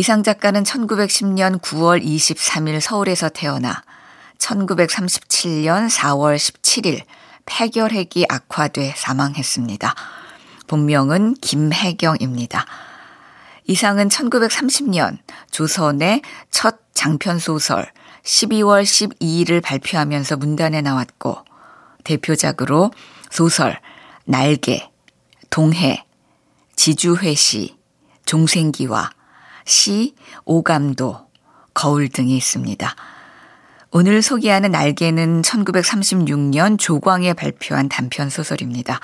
이상 0.00 0.22
작가는 0.22 0.62
1910년 0.62 1.60
9월 1.60 2.02
23일 2.02 2.80
서울에서 2.80 3.28
태어나 3.28 3.82
1937년 4.38 5.90
4월 5.90 6.36
17일 6.36 7.02
폐결핵이 7.44 8.24
악화돼 8.26 8.94
사망했습니다. 8.96 9.94
본명은 10.68 11.34
김혜경입니다. 11.42 12.64
이상은 13.66 14.08
1930년 14.08 15.18
조선의 15.50 16.22
첫 16.50 16.78
장편 16.94 17.38
소설 17.38 17.86
12월 18.22 18.84
12일을 18.84 19.62
발표하면서 19.62 20.38
문단에 20.38 20.80
나왔고 20.80 21.44
대표작으로 22.04 22.90
소설 23.30 23.78
날개, 24.24 24.90
동해, 25.50 26.06
지주회시, 26.74 27.76
종생기와 28.24 29.10
시, 29.70 30.16
오감도, 30.44 31.28
거울 31.74 32.08
등이 32.08 32.36
있습니다. 32.36 32.96
오늘 33.92 34.20
소개하는 34.20 34.72
날개는 34.72 35.42
1936년 35.42 36.76
조광에 36.76 37.34
발표한 37.34 37.88
단편 37.88 38.30
소설입니다. 38.30 38.98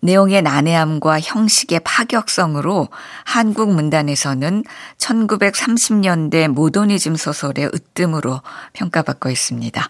내용의 0.00 0.40
난해함과 0.40 1.20
형식의 1.20 1.80
파격성으로 1.84 2.88
한국 3.24 3.74
문단에서는 3.74 4.64
1930년대 4.96 6.48
모더니즘 6.48 7.16
소설의 7.16 7.66
으뜸으로 7.66 8.40
평가받고 8.72 9.28
있습니다. 9.28 9.86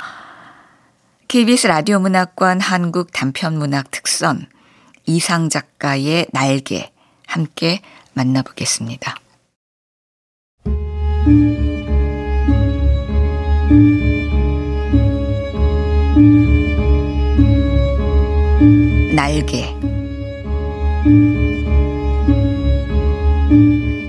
KBS 1.28 1.68
라디오 1.68 2.00
문학관 2.00 2.60
한국 2.60 3.12
단편 3.12 3.58
문학 3.58 3.92
특선 3.92 4.46
이상 5.06 5.48
작가의 5.48 6.26
날개 6.32 6.90
함께 7.26 7.80
만나보겠습니다. 8.14 9.27
날개 19.14 19.74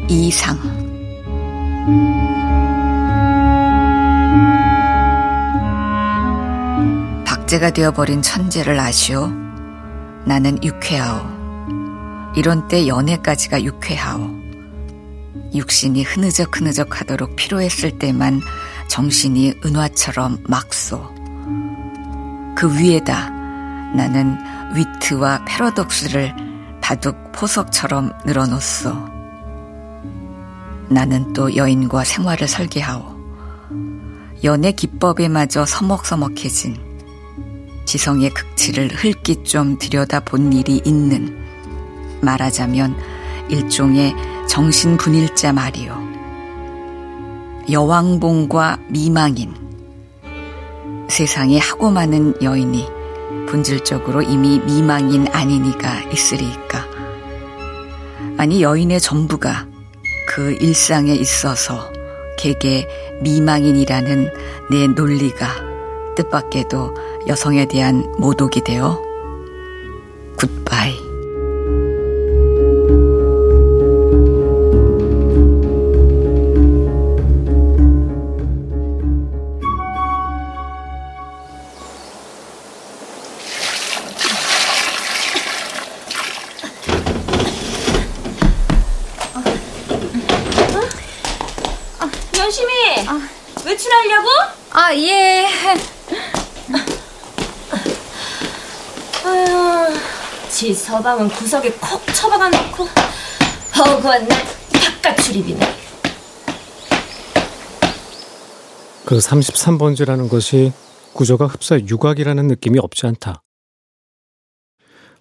이상 0.08 0.58
박제가 7.26 7.72
되어버린 7.72 8.22
천재를 8.22 8.80
아시오. 8.80 9.32
나는 10.24 10.64
유쾌하오. 10.64 11.20
이런 12.36 12.68
때 12.68 12.88
연애까지가 12.88 13.64
유쾌하오. 13.64 14.49
육신이 15.54 16.04
흐느적 16.04 16.58
흐느적 16.58 17.00
하도록 17.00 17.36
필요했을 17.36 17.98
때만 17.98 18.42
정신이 18.88 19.56
은화처럼 19.66 20.44
막소. 20.48 21.14
그 22.56 22.78
위에다 22.78 23.30
나는 23.96 24.38
위트와 24.76 25.46
패러독스를 25.46 26.36
바둑 26.82 27.32
포석처럼 27.32 28.12
늘어놓소. 28.26 28.94
나는 30.90 31.34
또 31.34 31.56
여인과 31.56 32.04
생활을 32.04 32.48
설계하오. 32.48 33.20
연애 34.44 34.72
기법에마저 34.72 35.66
서먹서먹해진 35.66 36.78
지성의 37.86 38.30
극치를 38.32 38.90
흘낏 38.94 39.44
좀 39.44 39.78
들여다 39.78 40.22
본 40.22 40.54
일이 40.54 40.82
있는 40.86 41.38
말하자면 42.22 42.96
일종의 43.50 44.16
정신분일자 44.50 45.54
말이요. 45.54 45.96
여왕봉과 47.72 48.80
미망인 48.90 49.54
세상에 51.08 51.60
하고 51.60 51.92
많은 51.92 52.42
여인이 52.42 52.88
본질적으로 53.48 54.24
이미 54.24 54.60
미망인 54.60 55.28
아니니가 55.28 56.02
있으리까. 56.12 56.88
아니 58.38 58.64
여인의 58.64 59.00
전부가 59.00 59.68
그 60.28 60.58
일상에 60.60 61.14
있어서 61.14 61.92
개개 62.40 62.88
미망인이라는 63.22 64.30
내 64.72 64.88
논리가 64.88 65.48
뜻밖에도 66.16 66.96
여성에 67.28 67.68
대한 67.68 68.16
모독이 68.18 68.62
되어 68.62 69.00
굿바이. 70.38 71.09
서방은 101.00 101.30
구석에 101.30 101.72
콕 101.80 102.06
처박아 102.14 102.50
놓고 102.50 102.86
허구한 103.78 104.28
날 104.28 104.38
바깥 105.02 105.18
출입이네. 105.24 105.60
그 109.06 109.18
33번지라는 109.18 110.30
것이 110.30 110.74
구조가 111.14 111.48
흡사 111.48 111.80
유곽이라는 111.80 112.48
느낌이 112.48 112.80
없지 112.80 113.08
않다. 113.08 113.42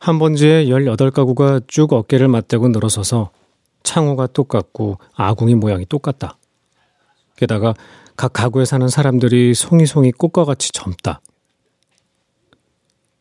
한 0.01 0.19
번지에 0.19 0.65
18가구가 0.65 1.69
쭉 1.69 1.93
어깨를 1.93 2.27
맞대고 2.27 2.69
늘어서서 2.71 3.31
창호가 3.85 4.27
똑같고 4.27 4.99
아궁이 5.15 5.55
모양이 5.55 5.87
똑같다. 5.87 6.39
게다가 7.37 7.75
각 8.17 8.33
가구에 8.33 8.65
사는 8.65 8.89
사람들이 8.89 9.55
송이송이 9.55 10.11
꽃과 10.11 10.45
같이 10.45 10.73
젊다. 10.73 11.21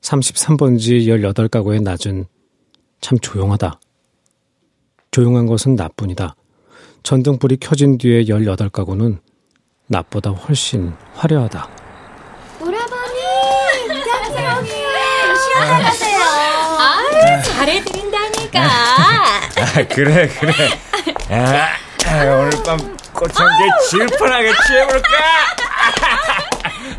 33번지 0.01 1.05
18가구의 1.05 1.83
낮은 1.83 2.25
참 3.01 3.19
조용하다. 3.19 3.79
조용한 5.11 5.45
것은 5.45 5.75
나뿐이다. 5.75 6.35
전등불이 7.03 7.57
켜진 7.57 7.97
뒤에 7.97 8.23
18가구는 8.23 9.19
낮보다 9.87 10.31
훨씬 10.31 10.93
화려하다. 11.15 11.67
오라버니! 12.59 13.17
짱짱이! 13.87 14.69
시원하세요. 14.69 16.19
아, 16.19 17.41
잘해드린다니까. 17.43 18.61
아, 18.61 19.87
그래, 19.89 20.27
그래. 20.27 20.53
아, 21.29 21.67
아, 22.05 22.23
오늘 22.35 22.49
밤 22.65 22.77
꽃향기에 23.13 23.67
질펀하게 23.89 24.51
취해볼까? 24.67 25.07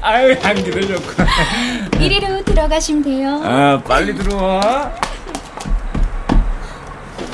아유, 0.01 0.37
향기도 0.41 0.81
좋고. 0.81 1.23
이리로 2.01 2.43
들어가시면 2.45 3.03
돼요. 3.03 3.41
아, 3.45 3.83
빨리 3.87 4.15
들어와. 4.15 4.93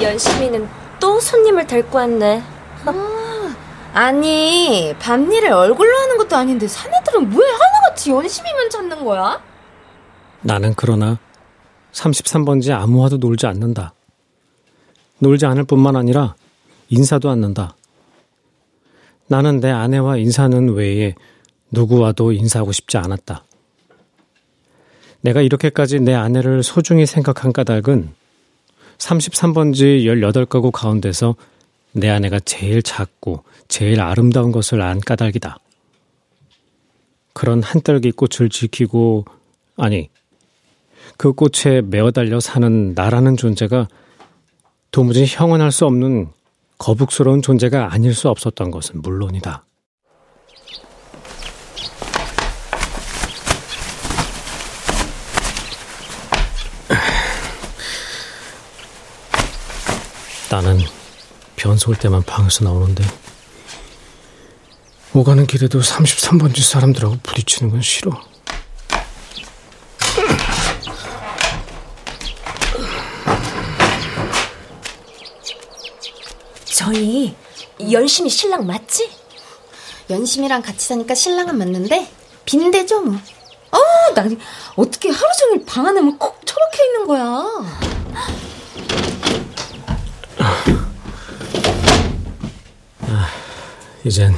연심이는 0.03 0.69
또 1.01 1.21
손님을 1.21 1.67
데리고 1.67 1.99
왔네. 1.99 2.43
아, 2.87 3.57
아니, 3.93 4.95
밤일을 4.99 5.53
얼굴로 5.53 5.97
하는 5.97 6.17
것도 6.19 6.37
아닌데 6.37 6.67
사내들은 6.67 7.31
왜 7.31 7.47
하나같이 7.47 8.11
연심이만 8.11 8.71
찾는 8.71 9.05
거야? 9.05 9.41
나는 10.43 10.75
그러나 10.77 11.19
33번지 11.93 12.73
아무와도 12.73 13.19
놀지 13.19 13.47
않는다. 13.47 13.95
놀지 15.19 15.47
않을 15.47 15.65
뿐만 15.65 15.97
아니라 15.97 16.35
인사도 16.89 17.31
않는다. 17.31 17.77
나는 19.27 19.61
내 19.61 19.71
아내와 19.71 20.19
인사는 20.19 20.75
외에 20.75 21.15
누구와도 21.71 22.33
인사하고 22.33 22.73
싶지 22.73 22.99
않았다. 22.99 23.45
내가 25.23 25.41
이렇게까지 25.41 26.01
내 26.01 26.15
아내를 26.15 26.63
소중히 26.63 27.07
생각한 27.07 27.53
까닭은 27.53 28.13
33번지 28.99 30.05
18가구 30.05 30.71
가운데서 30.71 31.37
내 31.93 32.09
아내가 32.09 32.41
제일 32.41 32.83
작고 32.83 33.45
제일 33.69 34.01
아름다운 34.01 34.53
것을 34.53 34.83
안 34.83 35.01
까닭이다. 35.01 35.59
그런 37.33 37.63
한떨기 37.63 38.13
꽃을 38.13 38.49
지키고, 38.49 39.25
아니, 39.77 40.09
그 41.17 41.33
꽃에 41.33 41.83
매어 41.83 42.11
달려 42.11 42.41
사는 42.41 42.95
나라는 42.95 43.37
존재가 43.37 43.89
도무지 44.91 45.27
형언할 45.27 45.73
수 45.73 45.87
없는 45.87 46.29
거북스러운 46.79 47.43
존재가 47.43 47.93
아닐 47.93 48.15
수 48.15 48.29
없었던 48.29 48.71
것은 48.71 49.03
물론이다. 49.03 49.65
나는 60.55 60.79
변소 61.57 61.91
올 61.91 61.97
때만 61.97 62.23
방에서 62.23 62.63
나오는데 62.63 63.03
오가는 65.13 65.49
길에도 65.49 65.81
33번지 65.81 66.63
사람들하고 66.63 67.19
부딪히는 67.25 67.73
건 67.73 67.83
싫어. 67.83 68.13
저희 76.65 77.35
열심히 77.91 78.31
신랑 78.31 78.65
맞지? 78.65 79.11
연심이랑 80.09 80.63
같이 80.63 80.87
사니까 80.87 81.17
신랑은 81.17 81.59
맞는데 81.59 82.09
빈대죠 82.45 83.01
뭐. 83.01 83.17
어, 83.73 84.15
나 84.15 84.25
어떻게 84.77 85.11
하루 85.11 85.33
종일 85.37 85.67
방 85.67 85.85
안에만 85.85 86.17
콕 86.17 86.47
처박혀 86.47 86.85
있는 86.85 87.07
거야. 87.09 87.45
아, 93.09 93.29
이젠 94.05 94.33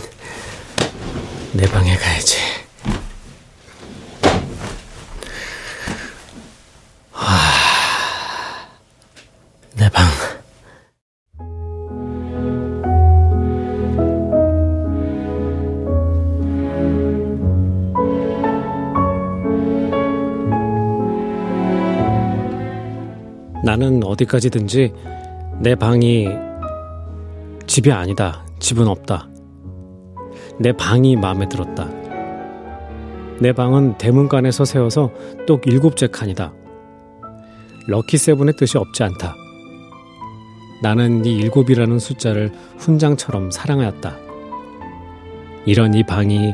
내 1.53 1.67
방에 1.67 1.97
가야지. 1.97 2.37
아, 7.13 8.69
내 9.75 9.89
방. 9.89 10.07
나는 23.65 24.05
어디까지든지 24.05 24.93
내 25.61 25.75
방이 25.75 26.29
집이 27.67 27.91
아니다. 27.91 28.46
집은 28.67 28.89
없다. 28.89 29.29
내 30.59 30.73
방이 30.73 31.15
마음에 31.15 31.49
들었다. 31.49 31.89
내 33.39 33.53
방은 33.53 33.97
대문간에서 33.97 34.65
세워서 34.65 35.13
똑 35.47 35.69
일곱째 35.69 36.09
칸이다. 36.09 36.53
럭키 37.87 38.19
세븐의 38.19 38.55
뜻이 38.57 38.77
없지 38.77 39.05
않다. 39.05 39.37
나는 40.83 41.25
이 41.25 41.37
일곱이라는 41.37 42.01
숫자를 42.01 42.51
훈장처럼 42.79 43.53
사랑하였다. 43.53 44.17
이런 45.65 45.95
이 45.95 46.03
방이 46.03 46.53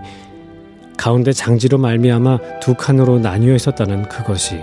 가운데 0.98 1.32
장지로 1.32 1.78
말미암아 1.78 2.60
두 2.60 2.74
칸으로 2.74 3.20
나뉘어 3.20 3.54
있었다는 3.54 4.10
그것이 4.10 4.60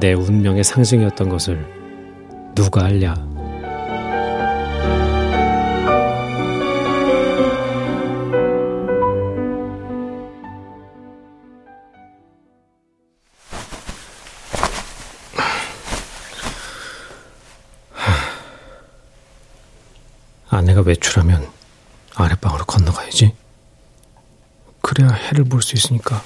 내 0.00 0.14
운명의 0.14 0.64
상징이었던 0.64 1.28
것을 1.28 1.66
누가 2.54 2.86
알랴. 2.86 3.29
외출하면 21.10 21.50
아랫방으로 22.14 22.64
건너가야지. 22.64 23.34
그래야 24.80 25.10
해를 25.10 25.44
볼 25.44 25.60
수 25.62 25.74
있으니까. 25.74 26.22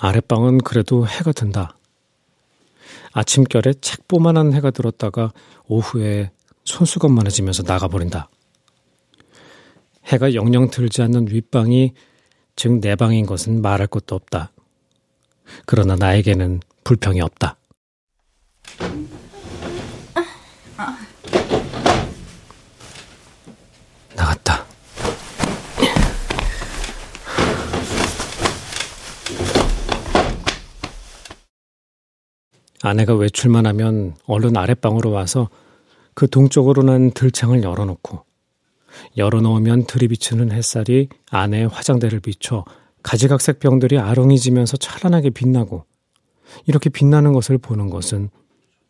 아랫방은 0.00 0.58
그래도 0.58 1.06
해가 1.06 1.32
든다. 1.32 1.76
아침결에 3.12 3.74
책보만한 3.80 4.52
해가 4.52 4.70
들었다가 4.70 5.32
오후에 5.66 6.30
손수건만해지면서 6.64 7.62
나가버린다. 7.62 8.28
해가 10.06 10.34
영영 10.34 10.70
들지 10.70 11.02
않는 11.02 11.28
윗방이 11.30 11.92
즉 12.56 12.80
내 12.80 12.94
방인 12.96 13.26
것은 13.26 13.62
말할 13.62 13.86
것도 13.86 14.14
없다. 14.14 14.52
그러나 15.66 15.96
나에게는 15.96 16.60
불평이 16.84 17.20
없다. 17.20 17.56
나갔다. 24.16 24.64
아내가 32.82 33.14
외출만 33.14 33.66
하면 33.66 34.14
얼른 34.26 34.56
아랫방으로 34.56 35.10
와서 35.10 35.48
그 36.14 36.28
동쪽으로 36.28 36.82
난 36.82 37.10
들창을 37.12 37.62
열어놓고 37.62 38.24
열어놓으면 39.16 39.86
들이비치는 39.86 40.52
햇살이 40.52 41.08
아내의 41.30 41.68
화장대를 41.68 42.20
비춰 42.20 42.64
가지각색 43.02 43.60
병들이 43.60 43.98
아롱이지면서 43.98 44.76
찬란하게 44.76 45.30
빛나고 45.30 45.86
이렇게 46.66 46.90
빛나는 46.90 47.32
것을 47.32 47.56
보는 47.58 47.90
것은 47.90 48.30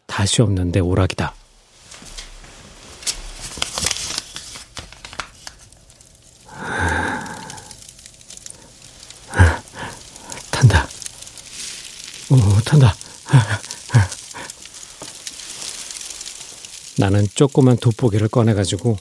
다시 0.07 0.43
없는 0.43 0.73
내 0.73 0.81
오락이다. 0.81 1.33
탄다. 10.51 10.87
오, 12.31 12.37
탄다. 12.65 12.95
나는 16.99 17.27
조그만 17.35 17.79
돋보기를 17.79 18.29
꺼내가지고 18.29 18.99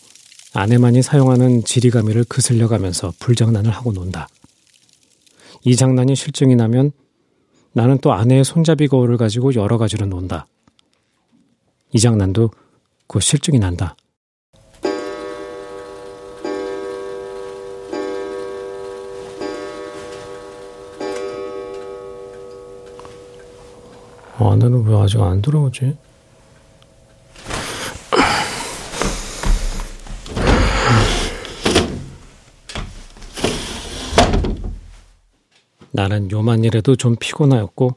아내만이 0.53 1.01
사용하는 1.01 1.63
지리가미를 1.63 2.25
그슬려가면서 2.25 3.13
불장난을 3.19 3.71
하고 3.71 3.93
논다. 3.93 4.27
이 5.63 5.75
장난이 5.75 6.15
실증이 6.15 6.55
나면 6.55 6.91
나는 7.73 7.97
또 7.99 8.11
아내의 8.11 8.43
손잡이 8.43 8.87
거울을 8.87 9.15
가지고 9.17 9.53
여러 9.55 9.77
가지로 9.77 10.07
논다. 10.07 10.45
이 11.93 11.99
장난도 11.99 12.51
곧 13.07 13.19
실증이 13.21 13.59
난다. 13.59 13.95
아내는 24.37 24.85
왜 24.85 24.97
아직 24.97 25.21
안 25.21 25.41
들어오지? 25.41 25.95
나는 36.01 36.31
요만 36.31 36.63
일해도 36.63 36.95
좀 36.95 37.15
피곤하였고 37.15 37.95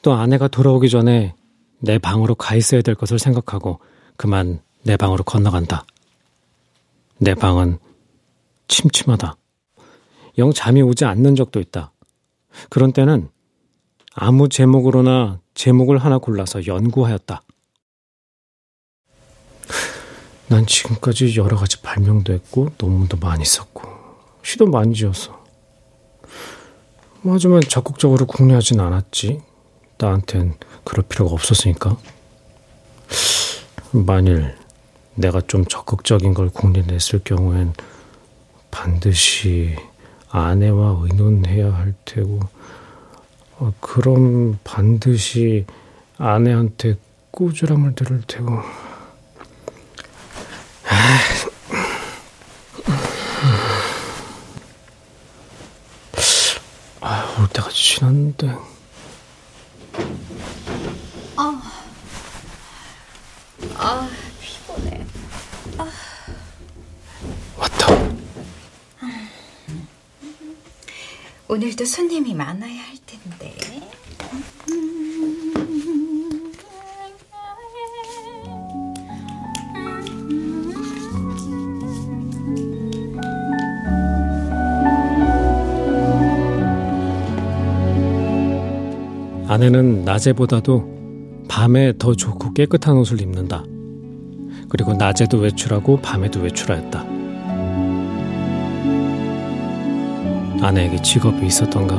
또 0.00 0.14
아내가 0.14 0.48
돌아오기 0.48 0.88
전에 0.88 1.34
내 1.80 1.98
방으로 1.98 2.34
가 2.34 2.54
있어야 2.56 2.80
될 2.80 2.94
것을 2.94 3.18
생각하고 3.18 3.78
그만 4.16 4.62
내 4.84 4.96
방으로 4.96 5.22
건너간다. 5.22 5.84
내 7.18 7.34
방은 7.34 7.78
침침하다. 8.68 9.36
영 10.38 10.50
잠이 10.50 10.80
오지 10.80 11.04
않는 11.04 11.36
적도 11.36 11.60
있다. 11.60 11.92
그런 12.70 12.94
때는 12.94 13.28
아무 14.14 14.48
제목으로나 14.48 15.38
제목을 15.52 15.98
하나 15.98 16.16
골라서 16.16 16.66
연구하였다. 16.66 17.42
난 20.48 20.66
지금까지 20.66 21.36
여러 21.36 21.58
가지 21.58 21.82
발명도 21.82 22.32
했고 22.32 22.70
논문도 22.78 23.18
많이 23.18 23.44
썼고 23.44 23.82
시도 24.42 24.66
많이 24.66 24.94
지었어. 24.94 25.41
하지만 27.24 27.60
적극적으로 27.60 28.26
궁리하진 28.26 28.80
않았지. 28.80 29.40
나한텐 29.98 30.54
그럴 30.84 31.04
필요가 31.06 31.32
없었으니까. 31.32 31.96
만일 33.92 34.56
내가 35.14 35.40
좀 35.42 35.64
적극적인 35.64 36.34
걸 36.34 36.48
궁리했을 36.48 37.20
경우엔 37.24 37.74
반드시 38.70 39.76
아내와 40.30 40.98
의논해야 41.02 41.72
할 41.72 41.94
테고, 42.04 42.40
어, 43.58 43.72
그럼 43.80 44.58
반드시 44.64 45.66
아내한테 46.18 46.96
꾸지람을 47.30 47.94
들을 47.94 48.22
테고. 48.26 48.50
아, 48.52 48.62
올 50.88 51.31
때가 57.52 57.68
지났는데. 57.70 58.56
아, 63.76 64.08
피곤해. 64.40 65.04
왔다. 67.56 67.86
오늘도 71.48 71.84
손님이 71.84 72.34
많아야 72.34 72.80
할 72.82 72.96
텐데. 73.06 73.56
아내는 89.52 90.06
낮에보다도 90.06 91.44
밤에 91.46 91.92
더 91.98 92.14
좋고 92.14 92.54
깨끗한 92.54 92.96
옷을 92.96 93.20
입는다. 93.20 93.62
그리고 94.70 94.94
낮에도 94.94 95.36
외출하고 95.36 95.98
밤에도 96.00 96.40
외출하였다. 96.40 97.04
아내에게 100.62 101.02
직업이 101.02 101.44
있었던가? 101.46 101.96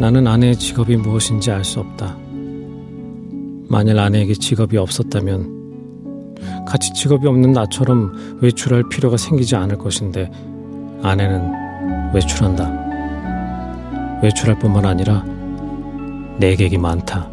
나는 0.00 0.26
아내의 0.26 0.56
직업이 0.56 0.96
무엇인지 0.96 1.52
알 1.52 1.62
수 1.62 1.78
없다. 1.78 2.16
만일 3.68 4.00
아내에게 4.00 4.34
직업이 4.34 4.78
없었다면 4.78 6.64
같이 6.66 6.92
직업이 6.92 7.28
없는 7.28 7.52
나처럼 7.52 8.38
외출할 8.40 8.88
필요가 8.88 9.16
생기지 9.16 9.54
않을 9.54 9.78
것인데 9.78 10.28
아내는 11.04 11.52
외출한다. 12.12 12.81
외출할 14.22 14.58
뿐만 14.58 14.84
아니라 14.86 15.24
내객이 16.38 16.78
많다. 16.78 17.28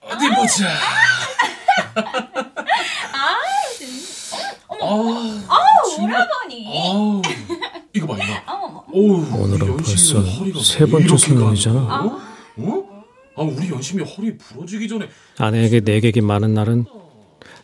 어디 0.00 0.28
보자. 0.36 0.68
아우, 4.84 6.02
오라버니. 6.02 6.66
아우, 6.90 7.22
이거 7.94 8.06
봐, 8.08 8.16
이거. 8.16 8.84
오늘은 8.92 9.76
벌써 9.76 10.22
세왜 10.62 10.90
번째 10.90 11.16
손님이잖아. 11.16 12.31
아, 13.82 13.84
연심이 13.84 14.04
허리 14.04 14.38
부러지기 14.38 14.86
전에 14.86 15.08
아내에게 15.38 15.80
내객이 15.80 16.20
많은 16.20 16.54
날은 16.54 16.84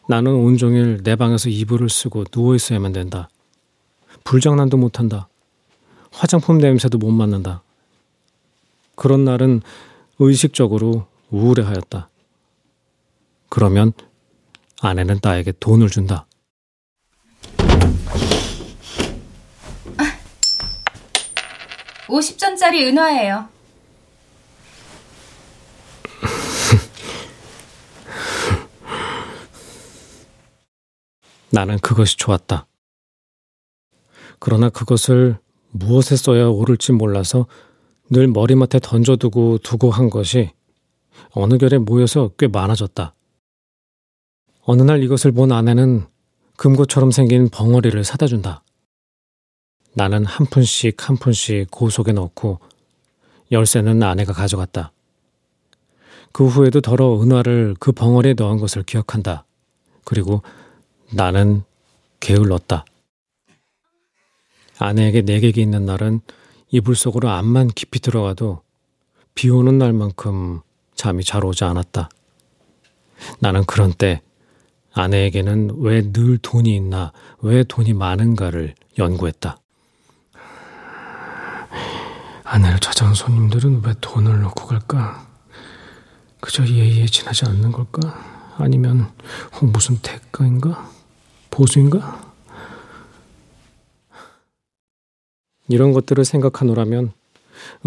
나는 0.09 0.33
온종일 0.35 1.05
내 1.05 1.15
방에서 1.15 1.49
이불을 1.49 1.89
쓰고 1.89 2.25
누워 2.25 2.57
있어야만 2.57 2.93
된다. 2.93 3.29
불장난도 4.25 4.77
못한다. 4.79 5.29
화장품 6.11 6.59
냄새도 6.59 6.99
못 6.99 7.13
맡는다. 7.13 7.63
그런 8.97 9.25
날은 9.25 9.61
의식적으로 10.19 11.07
우울해하였다. 11.31 12.11
그러면 13.49 13.93
아내는 14.81 15.21
나에게 15.23 15.53
돈을 15.61 15.89
준다. 15.89 16.27
오 22.09 22.19
50전짜리 22.19 22.87
은화예요. 22.89 23.58
나는 31.51 31.79
그것이 31.79 32.17
좋았다. 32.17 32.67
그러나 34.39 34.69
그것을 34.69 35.39
무엇에 35.71 36.17
써야 36.17 36.47
옳을지 36.47 36.93
몰라서 36.93 37.47
늘 38.11 38.27
머리맡에 38.27 38.79
던져두고 38.81 39.59
두고 39.59 39.91
한 39.91 40.11
것이 40.11 40.51
어느 41.31 41.59
결에 41.59 41.79
모여서 41.79 42.31
꽤 42.39 42.49
많아졌다. 42.49 43.15
어느 44.63 44.83
날 44.83 45.03
이것을 45.03 45.33
본 45.33 45.53
아내는 45.53 46.07
금고처럼 46.57 47.11
생긴 47.11 47.49
벙어리를 47.49 48.03
사다 48.05 48.27
준다. 48.27 48.63
나는 49.95 50.25
한 50.25 50.47
푼씩 50.47 51.09
한 51.09 51.17
푼씩 51.17 51.71
고 51.71 51.91
속에 51.91 52.13
넣고 52.13 52.61
열쇠는 53.51 54.03
아내가 54.03 54.33
가져갔다. 54.33 54.93
그 56.33 56.47
후에도 56.47 56.81
더러 56.81 57.21
은화를 57.21 57.77
그 57.81 57.93
벙어리에 57.93 58.35
넣은 58.35 58.59
것을 58.59 58.83
기억한다. 58.83 59.45
그리고 60.05 60.43
나는 61.13 61.63
게을렀다. 62.21 62.85
아내에게 64.79 65.23
내객이 65.23 65.61
있는 65.61 65.85
날은 65.87 66.21
이불 66.71 66.95
속으로 66.95 67.31
암만 67.31 67.69
깊이 67.69 68.01
들어가도 68.01 68.63
비 69.35 69.51
오는 69.51 69.79
날만큼 69.79 70.61
잠이 70.95 71.25
잘 71.25 71.45
오지 71.45 71.65
않았다. 71.65 72.09
나는 73.41 73.65
그런 73.65 73.93
때 73.93 74.21
아내에게는 74.93 75.79
왜 75.81 76.03
늘 76.13 76.39
돈이 76.39 76.75
있나, 76.75 77.13
왜 77.41 77.63
돈이 77.65 77.93
많은가를 77.95 78.75
연구했다. 78.99 79.59
아내를 82.45 82.79
찾아온 82.81 83.15
손님들은 83.15 83.83
왜 83.85 83.95
돈을 84.01 84.41
넣고 84.43 84.67
갈까? 84.67 85.27
그저 86.41 86.67
예의에 86.67 87.07
지나지 87.07 87.45
않는 87.47 87.73
걸까? 87.73 88.01
아니면 88.57 89.13
혹 89.55 89.71
무슨 89.71 89.99
대가인가? 89.99 90.91
보수인가? 91.51 92.33
이런 95.69 95.93
것들을 95.93 96.25
생각하노라면 96.25 97.13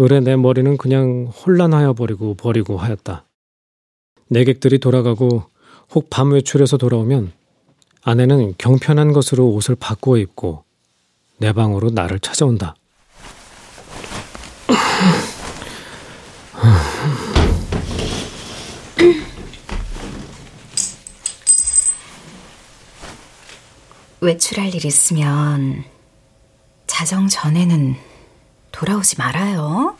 을에 0.00 0.20
내 0.20 0.36
머리는 0.36 0.76
그냥 0.76 1.26
혼란하여 1.26 1.94
버리고 1.94 2.34
버리고 2.34 2.76
하였다. 2.76 3.24
내객들이 4.28 4.78
돌아가고 4.78 5.44
혹 5.94 6.08
밤 6.08 6.32
외출해서 6.32 6.76
돌아오면 6.78 7.32
아내는 8.02 8.54
경편한 8.58 9.12
것으로 9.12 9.48
옷을 9.50 9.74
바꾸어 9.76 10.16
입고 10.18 10.64
내 11.38 11.52
방으로 11.52 11.90
나를 11.90 12.18
찾아온다. 12.20 12.74
외출할 24.22 24.72
일 24.72 24.86
있으면 24.86 25.82
자정 26.86 27.26
전에는 27.26 27.96
돌아오지 28.70 29.16
말아요. 29.18 29.96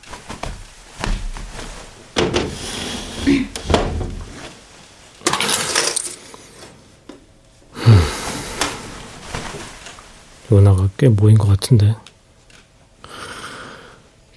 은화가 10.52 10.88
꽤 10.96 11.08
모인 11.08 11.36
것 11.36 11.48
같은데 11.48 11.96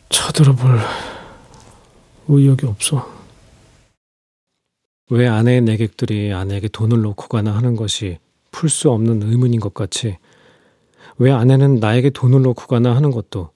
쳐들어볼 0.10 0.80
의욕이 2.28 2.62
없어. 2.64 3.08
왜 5.12 5.28
아내의 5.28 5.62
내객들이 5.62 6.34
아내에게 6.34 6.70
돈을 6.70 7.02
놓고 7.02 7.28
가나 7.28 7.56
하는 7.56 7.76
것이 7.76 8.18
풀 8.56 8.70
수 8.70 8.90
없는 8.90 9.22
의문인 9.22 9.60
것 9.60 9.74
같이 9.74 10.18
왜 11.18 11.30
아내는 11.30 11.76
나에게 11.76 12.10
돈을 12.12 12.42
놓고 12.42 12.68
가나 12.68 12.96
하는 12.96 13.12
것도 13.12 13.50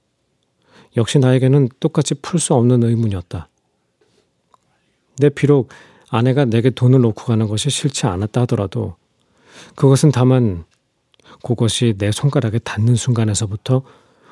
역시 0.97 1.19
나에게는 1.19 1.69
똑같이 1.79 2.15
풀 2.15 2.37
수 2.41 2.53
없는 2.53 2.83
의문이었다. 2.83 3.47
내 5.19 5.29
비록 5.29 5.69
아내가 6.09 6.43
내게 6.43 6.69
돈을 6.69 6.99
놓고 6.99 7.23
가는 7.23 7.47
것이 7.47 7.69
싫지 7.69 8.07
않았다 8.07 8.41
하더라도 8.41 8.97
그것은 9.75 10.11
다만 10.11 10.65
그것이 11.43 11.95
내 11.97 12.11
손가락에 12.11 12.59
닿는 12.59 12.95
순간에서부터 12.95 13.83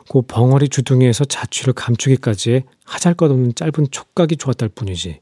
그 0.09 0.21
벙어리 0.21 0.67
주둥이에서 0.67 1.23
자취를 1.23 1.73
감추기까지의 1.73 2.65
하잘것없는 2.83 3.55
짧은 3.55 3.87
촉각이 3.91 4.35
좋았다일 4.35 4.71
뿐이지. 4.75 5.21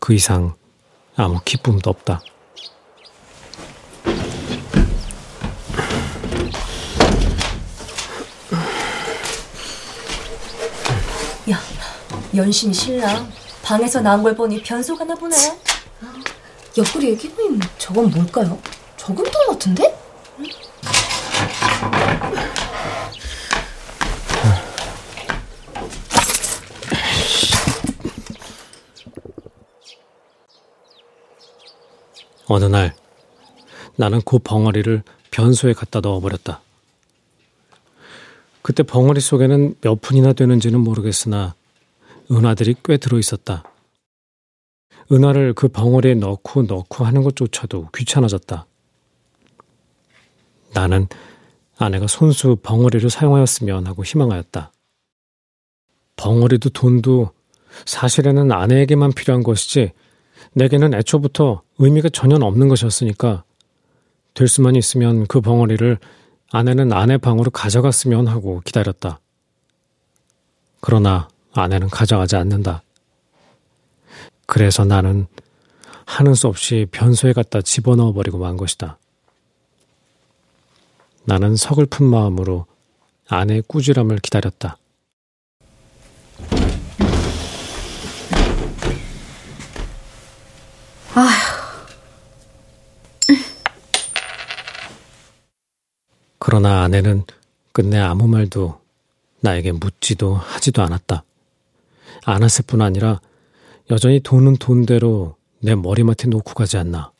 그 0.00 0.14
이상 0.14 0.54
아무 1.14 1.38
기쁨도 1.44 1.88
없다. 1.90 2.22
연신 12.34 12.72
신랑 12.72 13.30
방에서 13.62 14.00
나온 14.00 14.22
걸 14.22 14.34
보니 14.34 14.62
변소가나 14.62 15.14
보네. 15.14 15.36
옆구리 16.76 17.10
얘기보니 17.10 17.60
저건 17.78 18.10
뭘까요? 18.10 18.58
저금통 18.96 19.46
같은데? 19.48 19.98
어느 32.48 32.64
날 32.66 32.94
나는 33.96 34.20
그 34.24 34.38
벙어리를 34.38 35.02
변소에 35.30 35.74
갖다 35.74 36.00
넣어버렸다. 36.00 36.60
그때 38.62 38.82
벙어리 38.82 39.20
속에는 39.20 39.76
몇 39.80 40.00
푼이나 40.00 40.32
되는지는 40.32 40.80
모르겠으나 40.80 41.54
은화들이 42.32 42.76
꽤 42.84 42.96
들어있었다. 42.96 43.62
은화를 45.12 45.52
그 45.52 45.68
벙어리에 45.68 46.14
넣고 46.14 46.62
넣고 46.62 47.04
하는 47.04 47.22
것조차도 47.22 47.88
귀찮아졌다. 47.94 48.66
나는 50.72 51.06
아내가 51.76 52.06
손수 52.06 52.56
벙어리를 52.56 53.08
사용하였으면 53.10 53.86
하고 53.86 54.04
희망하였다. 54.04 54.72
벙어리도 56.16 56.70
돈도 56.70 57.30
사실에는 57.84 58.52
아내에게만 58.52 59.12
필요한 59.12 59.42
것이지 59.42 59.92
내게는 60.54 60.94
애초부터 60.94 61.62
의미가 61.78 62.08
전혀 62.10 62.36
없는 62.36 62.68
것이었으니까 62.68 63.44
될 64.34 64.48
수만 64.48 64.76
있으면 64.76 65.26
그 65.26 65.40
벙어리를 65.40 65.98
아내는 66.50 66.92
아내 66.92 67.18
방으로 67.18 67.50
가져갔으면 67.50 68.28
하고 68.28 68.60
기다렸다. 68.64 69.20
그러나 70.80 71.28
아내는 71.54 71.88
가져가지 71.88 72.36
않는다. 72.36 72.82
그래서 74.46 74.84
나는 74.84 75.26
하는 76.06 76.34
수 76.34 76.48
없이 76.48 76.86
변소에 76.90 77.32
갖다 77.32 77.62
집어넣어 77.62 78.12
버리고 78.12 78.38
만 78.38 78.56
것이다. 78.56 78.98
나는 81.24 81.56
서글픈 81.56 82.04
마음으로 82.04 82.66
아내의 83.28 83.62
꾸지람을 83.66 84.18
기다렸다. 84.18 84.76
그러나 96.38 96.82
아내는 96.82 97.24
끝내 97.72 97.98
아무 97.98 98.26
말도 98.26 98.80
나에게 99.40 99.72
묻지도 99.72 100.34
하지도 100.34 100.82
않았다. 100.82 101.24
않았을 102.24 102.64
뿐 102.66 102.82
아니라 102.82 103.20
여전히 103.90 104.20
돈은 104.20 104.56
돈대로 104.56 105.36
내 105.60 105.74
머리맡에 105.74 106.28
놓고 106.28 106.54
가지 106.54 106.76
않나. 106.76 107.12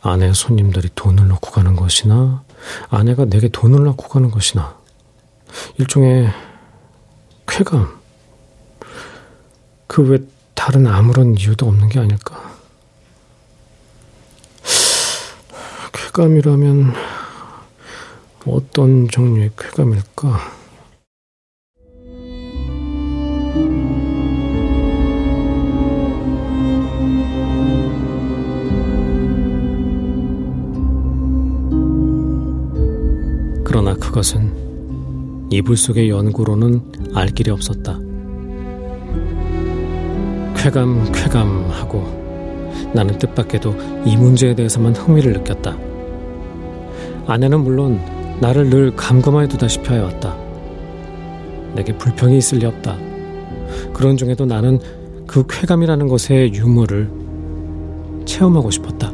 아내 0.00 0.32
손님들이 0.32 0.88
돈을 0.94 1.26
놓고 1.28 1.50
가는 1.50 1.74
것이나 1.74 2.44
아내가 2.88 3.24
내게 3.24 3.48
돈을 3.48 3.84
놓고 3.84 4.08
가는 4.08 4.30
것이나 4.30 4.78
일종의 5.78 6.28
쾌감. 7.46 7.96
그 9.86 10.02
외 10.02 10.18
다른 10.54 10.86
아무런 10.86 11.36
이유도 11.36 11.66
없는 11.66 11.88
게 11.88 12.00
아닐까. 12.00 12.54
쾌감이라면 15.92 16.94
어떤 18.46 19.08
종류의 19.08 19.50
쾌감일까? 19.56 20.65
그것은 34.16 35.46
이불 35.50 35.76
속의 35.76 36.08
연구로는 36.08 36.80
알 37.14 37.28
길이 37.28 37.50
없었다. 37.50 38.00
쾌감, 40.56 41.12
쾌감 41.12 41.66
하고 41.68 42.02
나는 42.94 43.18
뜻밖에도 43.18 43.74
이 44.06 44.16
문제에 44.16 44.54
대해서만 44.54 44.96
흥미를 44.96 45.34
느꼈다. 45.34 45.76
아내는 47.26 47.60
물론 47.60 48.00
나를 48.40 48.70
늘 48.70 48.96
감금하여 48.96 49.48
두다시피 49.48 49.86
하여왔다. 49.86 50.34
내게 51.74 51.92
불평이 51.98 52.38
있을 52.38 52.60
리 52.60 52.64
없다. 52.64 52.96
그런 53.92 54.16
중에도 54.16 54.46
나는 54.46 54.78
그 55.26 55.44
쾌감이라는 55.46 56.08
것의 56.08 56.54
유무를 56.54 57.10
체험하고 58.24 58.70
싶었다. 58.70 59.12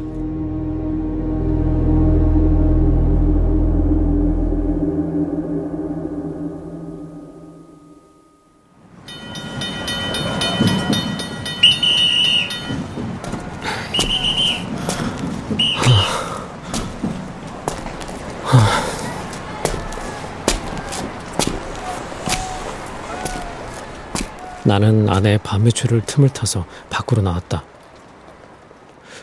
아내의 25.23 25.39
밤매출을 25.39 26.01
틈을 26.05 26.29
타서 26.29 26.65
밖으로 26.89 27.21
나왔다. 27.21 27.63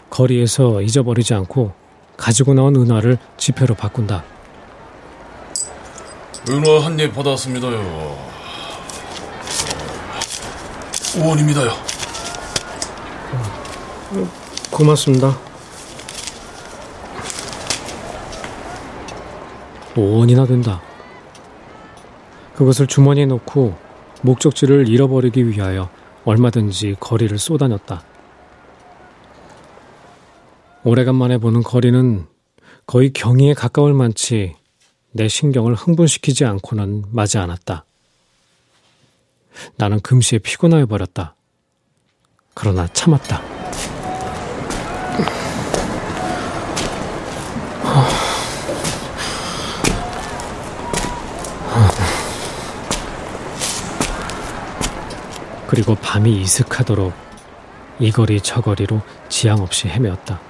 거리에서 0.09 0.81
잊어버리지 0.81 1.35
않고 1.35 1.73
가지고 2.17 2.55
나온 2.55 2.75
은화를 2.75 3.19
지폐로 3.37 3.75
바꾼다. 3.75 4.25
은화 6.49 6.85
한 6.85 6.99
입 6.99 7.15
받았습니다요. 7.15 8.31
5원입니다요. 11.19 11.71
고맙습니다. 14.71 15.39
5원이나 19.95 20.49
된다. 20.49 20.81
그것을 22.55 22.87
주머니에 22.87 23.27
넣고 23.27 23.90
목적지를 24.23 24.89
잃어버리기 24.89 25.49
위하여 25.49 25.91
얼마든지 26.25 26.97
거리를 27.01 27.37
쏘다녔다. 27.39 28.05
오래간만에 30.85 31.39
보는 31.39 31.63
거리는 31.63 32.27
거의 32.87 33.13
경이에 33.13 33.55
가까울 33.55 33.95
만치 33.95 34.57
내 35.13 35.29
신경을 35.29 35.75
흥분시키지 35.75 36.45
않고는 36.45 37.05
마지 37.11 37.39
않았다. 37.39 37.85
나는 39.77 40.01
금시에 40.01 40.39
피곤하여 40.39 40.87
버렸다. 40.87 41.35
그러나 42.55 42.87
참았다. 42.89 43.60
그리고 55.71 55.95
밤이 55.95 56.43
이슥하도록 56.43 57.13
이 58.01 58.11
거리 58.11 58.41
저 58.41 58.61
거리로 58.61 59.03
지양 59.29 59.61
없이 59.61 59.87
헤매었다. 59.87 60.41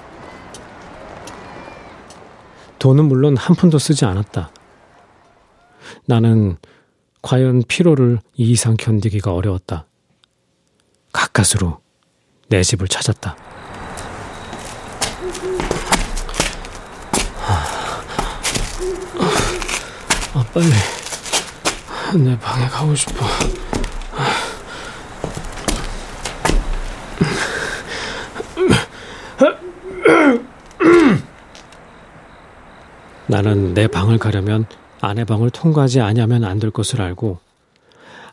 돈은 2.79 3.05
물론 3.05 3.37
한 3.37 3.55
푼도 3.55 3.79
쓰지 3.79 4.07
않았다. 4.07 4.51
나는 6.07 6.57
과연 7.21 7.65
피로를 7.69 8.21
이 8.35 8.51
이상 8.51 8.79
견디기가 8.79 9.35
어려웠다. 9.35 9.85
가까스로 11.13 11.83
내 12.49 12.63
집을 12.63 12.89
찾았다. 12.89 13.37
아, 20.33 20.45
빨리 20.55 22.25
내 22.25 22.39
방에 22.39 22.67
가고 22.69 22.95
싶어. 22.95 23.27
나는 33.31 33.75
내 33.75 33.87
방을 33.87 34.19
가려면 34.19 34.67
아내 35.01 35.25
방을 35.25 35.51
통과하지 35.51 36.01
아니하면 36.01 36.45
안 36.45 36.59
될 36.59 36.71
것을 36.71 37.01
알고 37.01 37.39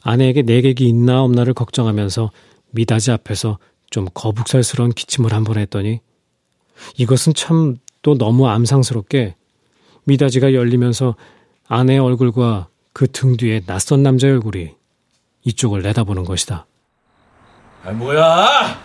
아내에게 0.04 0.42
내객이 0.42 0.88
있나 0.88 1.22
없나를 1.24 1.54
걱정하면서 1.54 2.32
미닫이 2.72 3.12
앞에서 3.12 3.58
좀 3.90 4.08
거북살스러운 4.14 4.92
기침을 4.92 5.34
한 5.34 5.44
번 5.44 5.58
했더니 5.58 6.02
이것은 6.98 7.34
참 7.34 7.78
또 8.04 8.18
너무 8.18 8.48
암상스럽게 8.48 9.36
미닫이가 10.06 10.54
열리면서 10.54 11.16
아내의 11.68 12.00
얼굴과 12.00 12.68
그 12.94 13.08
등 13.08 13.36
뒤에 13.36 13.62
낯선 13.66 14.02
남자의 14.04 14.34
얼굴이 14.36 14.76
이쪽을 15.44 15.82
내다보는 15.82 16.24
것이다. 16.24 16.66
아, 17.84 17.92
뭐야? 17.92 18.80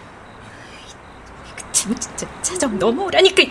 참, 1.72 1.94
진짜 2.00 2.42
차정 2.42 2.78
넘어오라니까. 2.80 3.42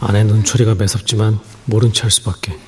아내 0.00 0.24
눈초리가 0.24 0.74
매섭지만 0.74 1.38
모른 1.66 1.92
채할 1.92 2.10
수밖에. 2.10 2.58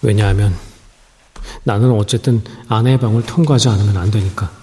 왜냐하면 0.00 0.56
나는 1.64 1.90
어쨌든 1.92 2.42
아내의 2.68 2.98
방을 2.98 3.26
통과하지 3.26 3.68
않으면 3.68 3.98
안 3.98 4.10
되니까. 4.10 4.61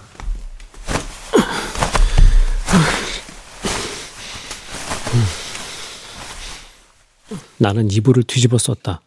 나는 7.60 7.90
이불을 7.90 8.22
뒤집어 8.22 8.56
썼다. 8.56 9.02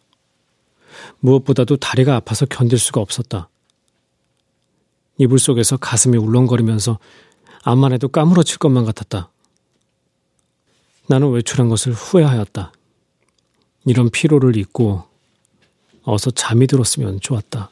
무엇보다도 1.18 1.76
다리가 1.76 2.14
아파서 2.14 2.46
견딜 2.46 2.78
수가 2.78 3.00
없었다. 3.00 3.48
이불 5.18 5.40
속에서 5.40 5.76
가슴이 5.76 6.16
울렁거리면서 6.16 7.00
암만 7.64 7.92
해도 7.92 8.06
까무러칠 8.06 8.58
것만 8.58 8.84
같았다. 8.84 9.28
나는 11.08 11.30
외출한 11.30 11.68
것을 11.68 11.92
후회하였다. 11.92 12.72
이런 13.86 14.10
피로를 14.10 14.56
잊고 14.56 15.02
어서 16.04 16.30
잠이 16.30 16.68
들었으면 16.68 17.18
좋았다. 17.20 17.70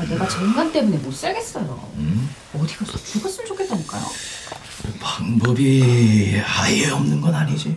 아, 0.00 0.04
내가 0.06 0.26
저 0.26 0.40
인간 0.40 0.72
때문에 0.72 0.96
못 0.96 1.12
살겠어요. 1.12 1.92
어디 2.54 2.74
가서 2.74 2.96
죽었으면 2.96 3.46
좋겠다니까요. 3.48 4.02
방법이 4.98 6.40
아예 6.42 6.88
없는 6.88 7.20
건 7.20 7.34
아니지. 7.34 7.76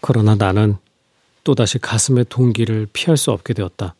그러나 0.00 0.36
나는 0.36 0.76
또다시 1.42 1.78
가슴의 1.78 2.26
동기를 2.28 2.86
피할 2.92 3.16
수 3.16 3.32
없게 3.32 3.52
되었다. 3.52 3.96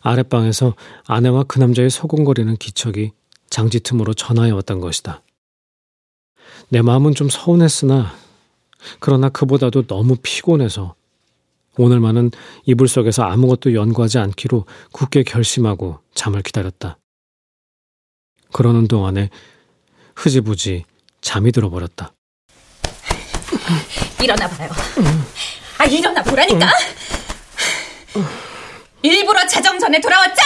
아랫방에서 0.00 0.74
아내와 1.06 1.44
그 1.44 1.58
남자의 1.58 1.90
소곤거리는 1.90 2.56
기척이 2.56 3.12
장지 3.50 3.80
틈으로 3.80 4.14
전화해 4.14 4.50
왔던 4.52 4.80
것이다. 4.80 5.20
내 6.68 6.82
마음은 6.82 7.14
좀 7.14 7.28
서운했으나 7.28 8.14
그러나 9.00 9.28
그보다도 9.28 9.86
너무 9.86 10.16
피곤해서 10.16 10.94
오늘만은 11.76 12.30
이불 12.66 12.88
속에서 12.88 13.24
아무것도 13.24 13.74
연구하지 13.74 14.18
않기로 14.18 14.66
굳게 14.92 15.24
결심하고 15.24 15.98
잠을 16.14 16.42
기다렸다. 16.42 16.98
그러는 18.52 18.86
동안에 18.86 19.30
흐지부지 20.14 20.84
잠이 21.20 21.50
들어버렸다. 21.50 22.12
일어나 24.22 24.48
봐요. 24.48 24.70
아, 25.78 25.84
일어나 25.84 26.22
보라니까. 26.22 26.70
일부러 29.02 29.46
자정 29.46 29.78
전에 29.78 30.00
돌아왔죠? 30.00 30.42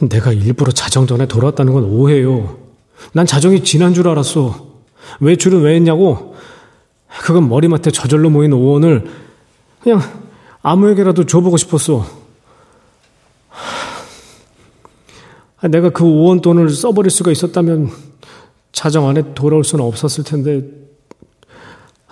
내가 0.00 0.32
일부러 0.32 0.72
자정 0.72 1.06
전에 1.06 1.26
돌아왔다는 1.26 1.72
건 1.72 1.84
오해요. 1.84 2.58
난 3.12 3.26
자정이 3.26 3.64
지난 3.64 3.94
줄 3.94 4.08
알았어. 4.08 4.74
외출은 5.20 5.62
왜 5.62 5.74
했냐고? 5.74 6.34
그건 7.22 7.48
머리맡에 7.48 7.90
저절로 7.90 8.30
모인 8.30 8.50
5원을 8.50 9.08
그냥 9.80 10.00
아무에게라도 10.62 11.26
줘보고 11.26 11.56
싶었어. 11.56 12.06
하, 15.56 15.68
내가 15.68 15.90
그 15.90 16.04
5원 16.04 16.42
돈을 16.42 16.70
써버릴 16.70 17.10
수가 17.10 17.30
있었다면 17.30 17.90
자정 18.72 19.08
안에 19.08 19.34
돌아올 19.34 19.62
수는 19.64 19.84
없었을 19.84 20.24
텐데 20.24 20.62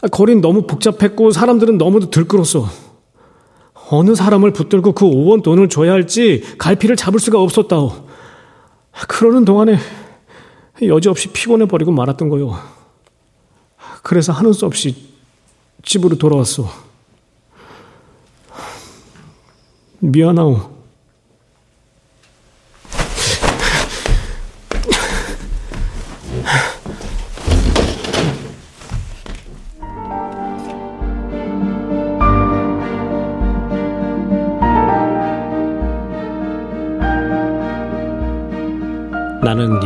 아, 0.01 0.09
거린 0.09 0.41
너무 0.41 0.67
복잡했고 0.67 1.31
사람들은 1.31 1.79
너무도 1.79 2.11
들끓었어. 2.11 2.69
어느 3.95 4.15
사람을 4.15 4.55
붙들고 4.55 4.93
그 4.93 5.05
5원 5.05 5.43
돈을 5.43 5.69
줘야 5.69 5.93
할지 5.93 6.43
갈피를 6.57 6.97
잡을 6.97 7.21
수가 7.21 7.39
없었다오. 7.39 7.93
그러는 9.07 9.45
동안에 9.45 9.77
여지없이 10.83 11.29
피곤해 11.29 11.67
버리고 11.67 11.93
말았던 11.93 12.31
거요. 12.31 12.59
그래서 14.03 14.33
하는 14.33 14.55
수 14.55 14.65
없이 14.65 14.97
집으로 15.85 16.17
돌아왔어. 16.17 16.71
미안하오. 19.99 20.72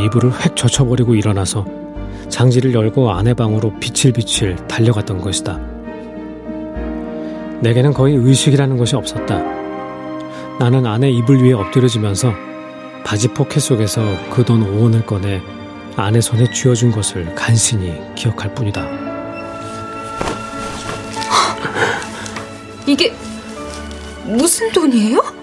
이불을 0.07 0.31
획 0.43 0.55
젖혀버리고 0.55 1.15
일어나서 1.15 1.65
장지를 2.29 2.73
열고 2.73 3.11
아내 3.11 3.33
방으로 3.33 3.73
비칠비칠 3.79 4.55
달려갔던 4.67 5.21
것이다. 5.21 5.59
내게는 7.61 7.93
거의 7.93 8.15
의식이라는 8.15 8.77
것이 8.77 8.95
없었다. 8.95 9.37
나는 10.59 10.85
아내 10.85 11.09
이불 11.09 11.43
위에 11.43 11.53
엎드려지면서 11.53 12.33
바지 13.03 13.27
포켓 13.29 13.59
속에서 13.59 14.01
그 14.31 14.43
돈 14.43 14.61
5원을 14.63 15.05
꺼내 15.05 15.41
아내 15.95 16.21
손에 16.21 16.51
쥐어준 16.51 16.91
것을 16.91 17.33
간신히 17.35 17.99
기억할 18.15 18.53
뿐이다. 18.53 18.85
이게 22.85 23.13
무슨 24.25 24.71
돈이에요? 24.71 25.36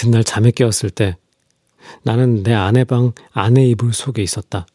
이튿날 0.00 0.24
잠에 0.24 0.50
깨었을 0.50 0.90
때 0.90 1.16
나는 2.02 2.42
내 2.42 2.54
아내 2.54 2.84
방 2.84 3.12
아내 3.32 3.66
이불 3.66 3.92
속에 3.92 4.22
있었다. 4.22 4.66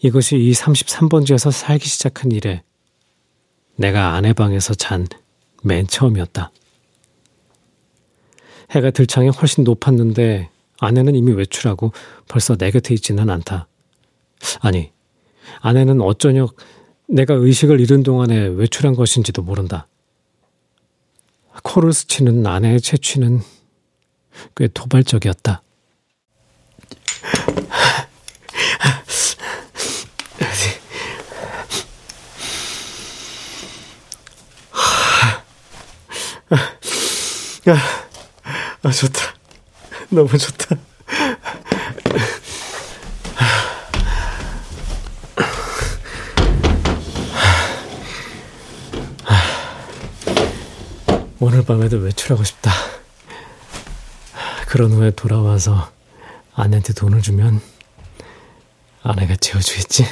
이것이 0.00 0.36
이 0.36 0.52
33번지에서 0.52 1.50
살기 1.50 1.88
시작한 1.88 2.30
이래 2.30 2.62
내가 3.76 4.14
아내 4.14 4.32
방에서 4.32 4.74
잔 4.74 5.06
맨 5.62 5.88
처음이었다. 5.88 6.52
해가 8.70 8.90
들창에 8.90 9.28
훨씬 9.28 9.64
높았는데 9.64 10.50
아내는 10.78 11.16
이미 11.16 11.32
외출하고 11.32 11.92
벌써 12.28 12.54
내 12.54 12.70
곁에 12.70 12.94
있지는 12.94 13.28
않다. 13.28 13.66
아니, 14.60 14.92
아내는 15.60 16.00
어쩌녁 16.00 16.54
내가 17.08 17.34
의식을 17.34 17.80
잃은 17.80 18.04
동안에 18.04 18.38
외출한 18.46 18.94
것인지도 18.94 19.42
모른다. 19.42 19.88
코를 21.62 21.92
스치는 21.92 22.46
아내의 22.46 22.80
채취는 22.80 23.40
꽤 24.56 24.68
도발적이었다. 24.68 25.62
아, 38.82 38.90
좋다. 38.90 39.34
너무 40.08 40.38
좋다. 40.38 40.76
오늘 51.58 51.66
밤에도 51.66 51.96
외출하고 51.96 52.44
싶다. 52.44 52.70
그런 54.68 54.92
후에 54.92 55.10
돌아와서 55.10 55.90
아내한테 56.54 56.92
돈을 56.92 57.20
주면 57.20 57.60
아내가 59.02 59.34
재워주겠지. 59.34 60.04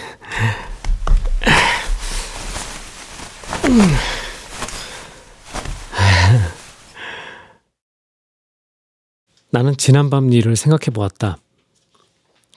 나는 9.50 9.76
지난밤 9.76 10.32
일을 10.32 10.56
생각해 10.56 10.86
보았다. 10.92 11.38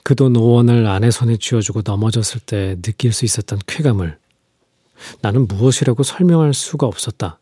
그 0.02 0.16
돈 0.16 0.32
5원을 0.32 0.88
아내 0.88 1.12
손에 1.12 1.36
쥐어주고 1.36 1.82
넘어졌을 1.84 2.40
때 2.40 2.76
느낄 2.82 3.12
수 3.12 3.24
있었던 3.24 3.60
쾌감을 3.68 4.18
나는 5.22 5.46
무엇이라고 5.46 6.02
설명할 6.02 6.54
수가 6.54 6.88
없었다. 6.88 7.38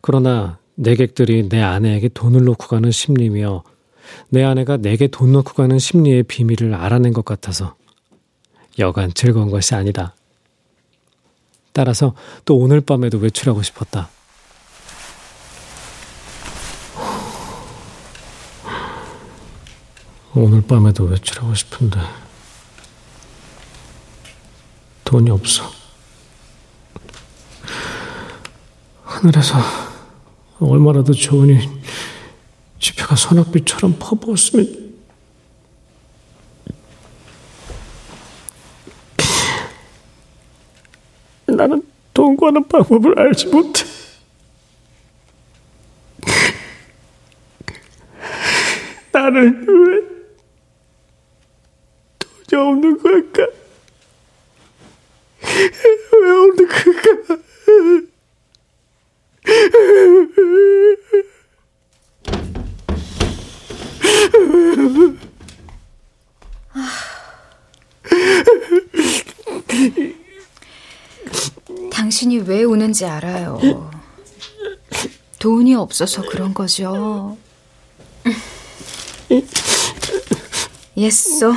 그러나 0.00 0.58
내객들이 0.74 1.48
내 1.48 1.60
아내에게 1.60 2.08
돈을 2.08 2.44
놓고 2.44 2.66
가는 2.66 2.90
심리며 2.90 3.62
내 4.28 4.42
아내가 4.42 4.76
내게 4.76 5.06
돈 5.06 5.32
놓고 5.32 5.52
가는 5.54 5.78
심리의 5.78 6.24
비밀을 6.24 6.74
알아낸 6.74 7.12
것 7.12 7.24
같아서 7.24 7.74
여간 8.78 9.12
즐거운 9.14 9.50
것이 9.50 9.74
아니다. 9.74 10.14
따라서 11.72 12.14
또 12.44 12.56
오늘 12.56 12.80
밤에도 12.80 13.18
외출하고 13.18 13.62
싶었다. 13.62 14.10
오늘 20.34 20.62
밤에도 20.62 21.04
외출하고 21.04 21.54
싶은데 21.54 22.00
돈이 25.04 25.30
없어. 25.30 25.81
하늘에서 29.22 29.56
얼마나 30.58 31.04
더 31.04 31.12
좋으니 31.12 31.56
지표가 32.80 33.14
소낙비처럼 33.14 33.94
퍼부었으면 34.00 34.92
나는 41.46 41.86
돈 42.12 42.36
구하는 42.36 42.66
방법을 42.66 43.16
알지 43.16 43.46
못해. 43.46 43.84
나는 49.12 49.64
왜 49.68 50.00
돈이 52.48 52.60
없는 52.60 53.00
걸까? 53.00 53.46
왜 56.22 56.30
없는 56.30 56.68
걸까? 56.68 57.42
당신이 71.90 72.38
왜 72.40 72.64
우는지 72.64 73.04
알아요. 73.04 73.90
돈이 75.38 75.71
없어서 75.82 76.22
그런 76.22 76.54
거죠. 76.54 77.36
예쏘. 80.96 81.54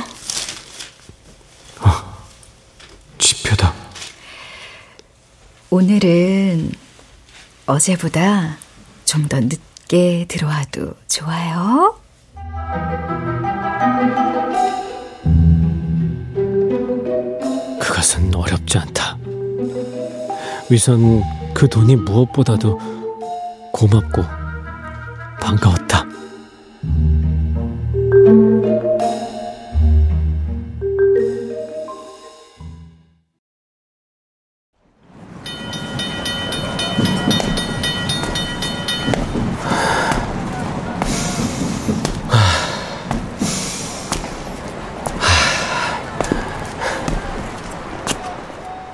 지표다. 3.18 3.74
오늘은 5.70 6.72
어제보다 7.66 8.56
좀 9.04 9.28
더 9.28 9.40
늦게 9.40 10.26
들어와도 10.28 10.94
좋아요. 11.08 11.96
그것은 17.80 18.34
어렵지 18.34 18.78
않다. 18.78 19.18
위선 20.70 21.22
그 21.54 21.68
돈이 21.68 21.96
무엇보다도 21.96 22.78
고맙고 23.76 24.22
반가웠다. 25.38 26.06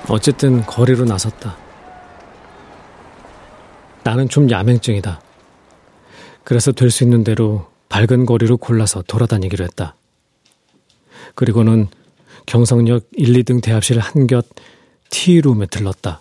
어쨌든 0.08 0.66
거리로 0.66 1.04
나섰다. 1.04 1.61
나는 4.12 4.28
좀 4.28 4.50
야맹증이다. 4.50 5.22
그래서 6.44 6.70
될 6.70 6.90
수 6.90 7.02
있는 7.02 7.24
대로 7.24 7.66
밝은 7.88 8.26
거리로 8.26 8.58
골라서 8.58 9.00
돌아다니기로 9.00 9.64
했다. 9.64 9.96
그리고는 11.34 11.88
경성역 12.44 13.06
1, 13.12 13.32
2등 13.42 13.62
대합실 13.62 13.98
한곁 14.00 14.44
티룸에 15.08 15.64
들렀다. 15.64 16.20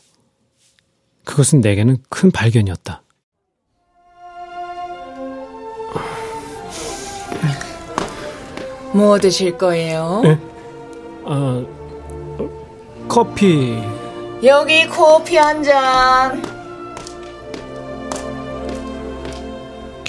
그것은 1.26 1.60
내게는 1.60 1.98
큰 2.08 2.32
발견이었다. 2.32 3.04
뭐 8.94 9.20
드실 9.20 9.58
거예요? 9.58 10.22
네? 10.24 10.40
아, 11.26 11.66
커피. 13.10 13.78
여기 14.46 14.88
커피 14.88 15.36
한 15.36 15.62
잔. 15.62 16.61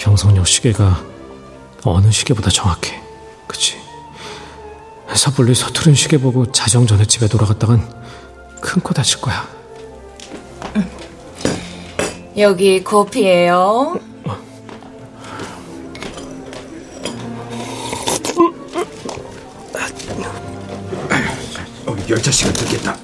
경성역 0.07 0.49
시계가 0.49 1.01
어느 1.85 2.11
시계보다 2.11 2.51
정확해. 2.51 3.01
그치? 3.47 3.77
섣불리 5.15 5.55
서투른 5.55 5.95
시계 5.95 6.19
보고 6.19 6.51
자정 6.51 6.89
전에 6.89 7.05
집에 7.05 7.29
돌아갔다간 7.29 7.89
큰 8.61 8.83
코 8.83 8.93
다칠 8.95 9.21
거야. 9.21 9.47
여기 12.37 12.83
커피예요. 12.83 14.01
어, 21.87 21.97
열차 22.09 22.33
시간 22.33 22.53
듣겠다. 22.55 22.97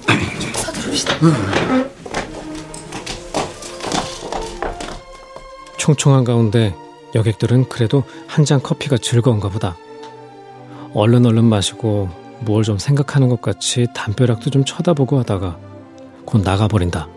총총한 5.77 6.25
가운데 6.25 6.75
여객들은 7.15 7.69
그래도 7.69 8.05
한 8.27 8.45
잔 8.45 8.63
커피가 8.63 8.99
즐거운가 8.99 9.49
보다. 9.49 9.77
얼른 10.95 11.27
얼른 11.27 11.45
마시고 11.45 12.09
뭘 12.41 12.63
좀 12.63 12.79
생각하는 12.79 13.29
것 13.29 13.41
같이 13.41 13.87
담벼락도 13.95 14.51
좀 14.51 14.65
쳐다보고 14.65 15.19
하다가 15.19 15.59
곧 16.25 16.43
나가버린다. 16.43 17.09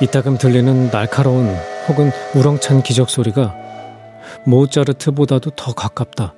이따금 0.00 0.36
들리는 0.38 0.90
날카로운 0.90 1.54
혹은 1.88 2.10
우렁찬 2.34 2.82
기적 2.82 3.08
소리가 3.10 3.54
모차르트보다도 4.46 5.50
더 5.50 5.72
가깝다. 5.72 6.34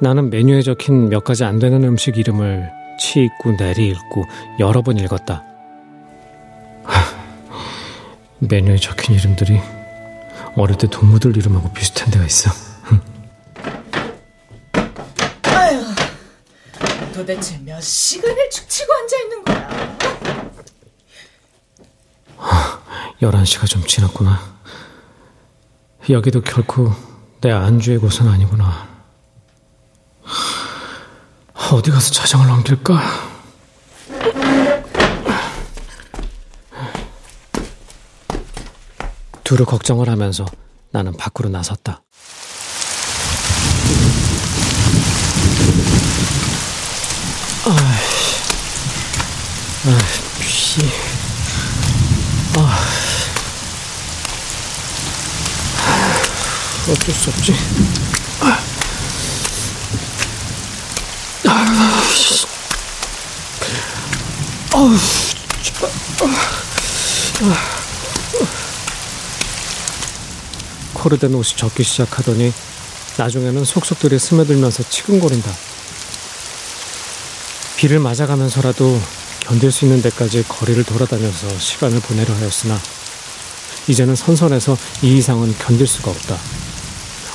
나는 0.00 0.30
메뉴에 0.30 0.62
적힌 0.62 1.08
몇 1.08 1.22
가지 1.22 1.44
안 1.44 1.58
되는 1.58 1.84
음식 1.84 2.16
이름을 2.16 2.68
치 2.98 3.20
읽고 3.24 3.56
내리 3.56 3.88
읽고 3.88 4.24
여러 4.58 4.82
번 4.82 4.96
읽었다. 4.98 5.44
메뉴에 8.40 8.76
적힌 8.76 9.14
이름들이 9.16 9.60
어릴 10.56 10.76
때 10.76 10.86
동무들 10.88 11.36
이름하고 11.36 11.72
비슷한 11.72 12.10
데가 12.10 12.24
있어. 12.26 12.50
아유, 15.44 15.84
도대체 17.14 17.58
몇 17.58 17.80
시간을 17.80 18.50
축치고 18.50 18.92
앉아 18.92 19.16
있는 19.18 19.44
거야? 19.44 19.96
11시가 23.22 23.66
좀 23.68 23.86
지났구나. 23.86 24.40
여기도 26.10 26.40
결코 26.42 26.92
내 27.40 27.50
안주의 27.52 27.98
곳은 27.98 28.28
아니구나. 28.28 28.88
어디 31.72 31.90
가서 31.90 32.12
자정을 32.12 32.48
넘길까? 32.48 33.31
두루 39.52 39.66
걱정을 39.66 40.08
하면서 40.08 40.46
나는 40.92 41.14
밖으로 41.14 41.50
나섰다. 41.50 42.02
아, 47.66 47.70
아, 49.84 49.98
피. 50.40 50.80
아, 52.56 52.78
어쩔 56.90 57.14
수 57.14 57.28
없지. 57.28 57.54
아, 58.40 58.58
아, 61.46 62.02
어우, 64.72 64.96
코르된 71.02 71.34
옷이 71.34 71.56
젖기 71.56 71.82
시작하더니 71.82 72.52
나중에는 73.16 73.64
속속들이 73.64 74.20
스며들면서 74.20 74.84
치근거린다. 74.88 75.50
비를 77.76 77.98
맞아가면서라도 77.98 79.00
견딜 79.40 79.72
수 79.72 79.84
있는 79.84 80.00
데까지 80.00 80.44
거리를 80.46 80.84
돌아다녀서 80.84 81.58
시간을 81.58 81.98
보내려 82.00 82.32
하였으나 82.32 82.80
이제는 83.88 84.14
선선해서 84.14 84.78
이 85.02 85.18
이상은 85.18 85.52
견딜 85.58 85.88
수가 85.88 86.12
없다. 86.12 86.38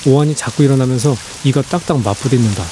오한이 0.05 0.33
자꾸 0.33 0.63
일어나면서 0.63 1.17
이가 1.43 1.61
딱딱 1.61 2.01
맞부딪는다. 2.01 2.63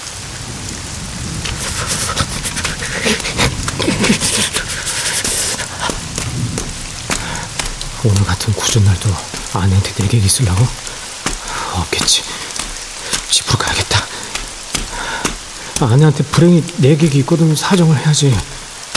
오늘 8.06 8.24
같은 8.24 8.54
굳은 8.54 8.86
날도 8.86 9.35
아내한테 9.60 9.94
내게 9.96 10.18
있으려고? 10.18 10.65
없겠지. 11.74 12.24
집으로 13.30 13.58
가야겠다. 13.58 14.06
아내한테 15.82 16.24
불행이 16.24 16.63
내객이 16.78 17.20
있거든 17.20 17.56
사정을 17.56 17.98
해야지. 17.98 18.36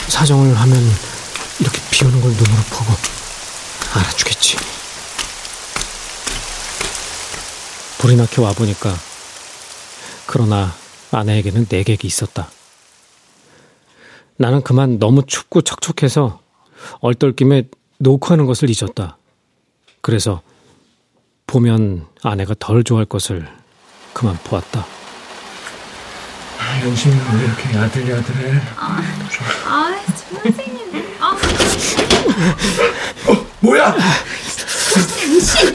사정을 0.07 0.59
하면 0.59 0.95
이렇게 1.59 1.79
비 1.91 2.05
오는 2.05 2.21
걸 2.21 2.31
눈으로 2.31 2.63
보고 2.69 2.93
알아주겠지. 3.93 4.57
불이 7.99 8.15
나게 8.15 8.41
와보니까 8.41 8.97
그러나 10.25 10.73
아내에게는 11.11 11.67
내객이 11.69 12.07
있었다. 12.07 12.49
나는 14.37 14.61
그만 14.61 14.99
너무 14.99 15.25
춥고 15.25 15.63
척척해서 15.63 16.39
얼떨김에 17.01 17.63
노크하는 17.97 18.45
것을 18.45 18.69
잊었다. 18.69 19.17
그래서 20.01 20.41
보면 21.47 22.07
아내가 22.23 22.53
덜 22.59 22.83
좋아할 22.83 23.05
것을 23.05 23.47
그만 24.13 24.37
보았다. 24.43 24.85
아, 26.59 26.85
영심이는 26.85 27.39
왜 27.39 27.45
이렇게 27.45 27.73
야들야들해? 27.73 28.61
아, 28.75 29.01
아 29.65 29.95
선생님. 30.41 31.17
아. 31.19 31.37
어, 33.27 33.45
뭐야? 33.61 33.95
당신. 34.89 35.73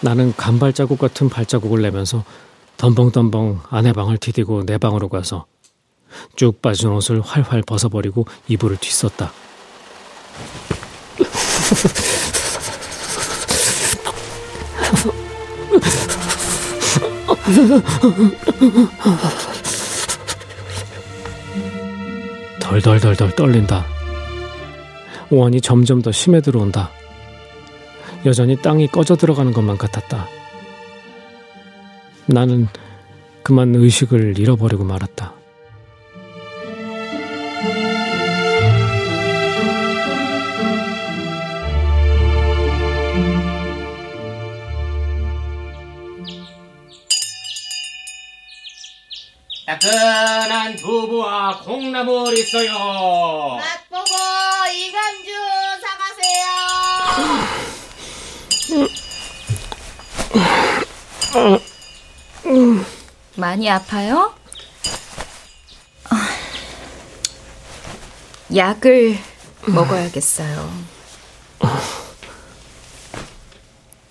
나는 0.00 0.34
간발자국 0.36 0.98
같은 0.98 1.28
발자국을 1.30 1.80
내면서 1.82 2.24
덤벙덤벙 2.76 3.60
아내 3.70 3.92
방을 3.92 4.18
디디고 4.18 4.66
내 4.66 4.76
방으로 4.76 5.08
가서 5.08 5.46
쭉 6.36 6.60
빠진 6.60 6.90
옷을 6.90 7.20
활활 7.20 7.62
벗어버리고 7.62 8.26
이불을 8.48 8.76
뒤썼다. 8.78 9.32
덜덜덜덜 22.60 23.30
떨린다. 23.36 23.86
오한이 25.30 25.60
점점 25.60 26.02
더 26.02 26.10
심해 26.10 26.40
들어온다. 26.40 26.90
여전히 28.24 28.56
땅이 28.56 28.88
꺼져 28.88 29.16
들어가는 29.16 29.52
것만 29.52 29.76
같았다. 29.76 30.26
나는 32.26 32.68
그만 33.42 33.74
의식을 33.74 34.38
잃어버리고 34.38 34.84
말았다. 34.84 35.34
따끈한 49.78 50.76
두부와 50.76 51.58
콩나물 51.60 52.38
있어요. 52.38 52.72
맛보고 53.56 54.04
이간주 54.72 55.30
사가세요. 55.82 56.44
많이 63.36 63.68
아파요? 63.68 64.34
아, 66.10 66.28
약을 68.54 69.18
먹어야겠어요. 69.66 70.84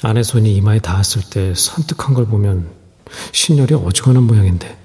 아내 0.01 0.21
손이 0.21 0.53
이마에 0.57 0.79
닿았을 0.79 1.21
때 1.29 1.53
선뜩한 1.55 2.13
걸 2.13 2.25
보면 2.25 2.69
신혈이 3.31 3.75
어지간한 3.75 4.23
모양인데 4.23 4.82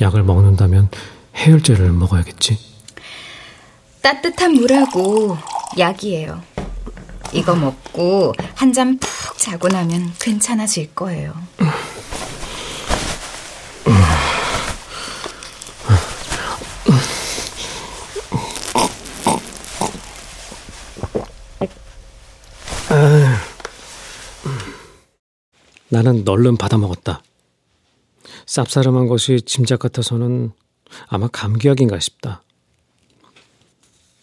약을 0.00 0.22
먹는다면 0.22 0.88
해열제를 1.36 1.92
먹어야겠지. 1.92 2.58
따뜻한 4.02 4.52
물하고 4.52 5.36
약이에요. 5.78 6.42
이거 7.32 7.54
먹고 7.54 8.32
한잠푹 8.54 9.38
자고 9.38 9.68
나면 9.68 10.12
괜찮아질 10.18 10.94
거예요. 10.94 11.34
나는 25.88 26.24
널름 26.24 26.56
받아 26.56 26.78
먹었다. 26.78 27.20
쌉싸름한 28.50 29.08
것이 29.08 29.40
짐작 29.42 29.78
같아서는 29.78 30.50
아마 31.06 31.28
감기약인가 31.28 32.00
싶다. 32.00 32.42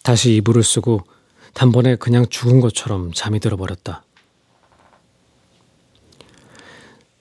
다시 0.03 0.36
이불을 0.36 0.63
쓰고 0.63 1.01
단번에 1.53 1.95
그냥 1.95 2.28
죽은 2.28 2.59
것처럼 2.59 3.13
잠이 3.13 3.39
들어버렸다. 3.39 4.03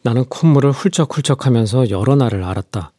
나는 0.02 0.24
콧물을 0.24 0.72
훌쩍훌쩍 0.72 1.46
하면서 1.46 1.88
여러 1.90 2.16
날을 2.16 2.42
알았다. 2.42 2.92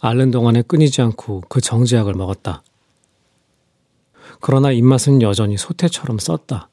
앓는 0.00 0.32
동안에 0.32 0.62
끊이지 0.62 1.00
않고 1.00 1.42
그 1.48 1.60
정지약을 1.60 2.14
먹었다. 2.14 2.64
그러나 4.40 4.72
입맛은 4.72 5.22
여전히 5.22 5.56
소태처럼 5.56 6.18
썼다. 6.18 6.68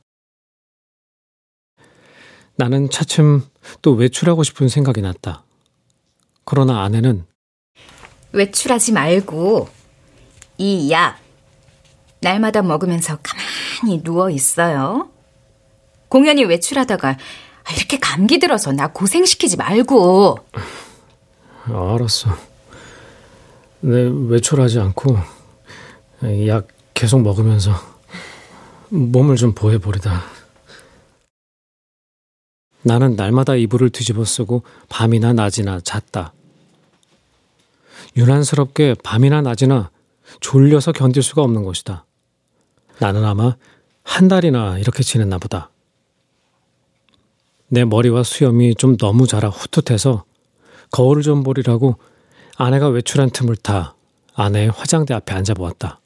나는 2.56 2.90
차츰 2.90 3.44
또 3.84 3.94
외출하고 3.94 4.42
싶은 4.44 4.70
생각이 4.70 5.02
났다. 5.02 5.46
그러나 6.46 6.84
아내는 6.84 7.26
외출하지 8.34 8.94
말고 8.94 9.68
이 10.58 10.90
약 10.92 11.20
날마다 12.22 12.62
먹으면서 12.62 13.18
가만히 13.24 14.04
누워 14.04 14.30
있어요. 14.30 15.10
공연히 16.08 16.44
외출하다가 16.44 17.18
이렇게 17.76 17.98
감기 18.00 18.38
들어서 18.38 18.72
나 18.72 18.88
고생시키지 18.92 19.58
말고. 19.58 20.38
알았어. 21.66 22.30
내 23.82 24.08
외출하지 24.30 24.80
않고 24.80 25.18
약 26.48 26.68
계속 26.94 27.22
먹으면서 27.22 27.72
몸을 28.90 29.36
좀 29.38 29.54
보해버리다. 29.56 30.22
나는 32.84 33.16
날마다 33.16 33.56
이불을 33.56 33.92
뒤집어 33.92 34.26
쓰고 34.26 34.64
밤이나 34.90 35.34
낮이나 35.34 35.80
잤다. 35.82 36.34
유난스럽게 38.18 38.96
밤이나 39.04 39.42
낮이나 39.42 39.92
졸려서 40.40 40.92
견딜 40.92 41.24
수가 41.24 41.42
없는 41.44 41.64
것이다. 41.64 42.06
나는 43.00 43.24
아마 43.24 43.56
한 44.04 44.28
달이나 44.28 44.78
이렇게 44.80 45.04
지냈나 45.04 45.38
보다. 45.38 45.70
내 47.68 47.86
머리와 47.86 48.24
수염이 48.24 48.76
좀 48.76 48.98
너무 48.98 49.28
자라 49.28 49.50
후tut해서 49.50 50.26
거울을 50.92 51.24
좀 51.24 51.44
보리라고 51.44 51.96
아내가 52.58 52.90
외출한 52.90 53.30
틈을 53.30 53.56
타 53.56 53.96
아내의 54.36 54.72
화장대 54.72 55.14
앞에 55.14 55.34
앉아보았다. 55.34 56.01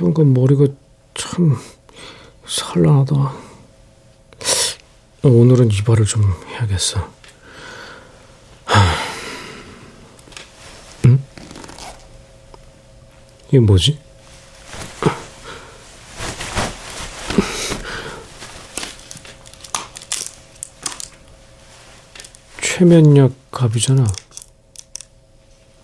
순간 0.00 0.32
머리가 0.32 0.66
참 1.12 1.54
산란하다. 2.46 3.14
오늘은 5.24 5.70
이발을 5.70 6.06
좀 6.06 6.22
해야겠어. 6.46 7.06
응? 11.04 11.22
이게 13.48 13.58
뭐지? 13.58 13.98
최면약 22.62 23.32
갑이잖아. 23.50 24.06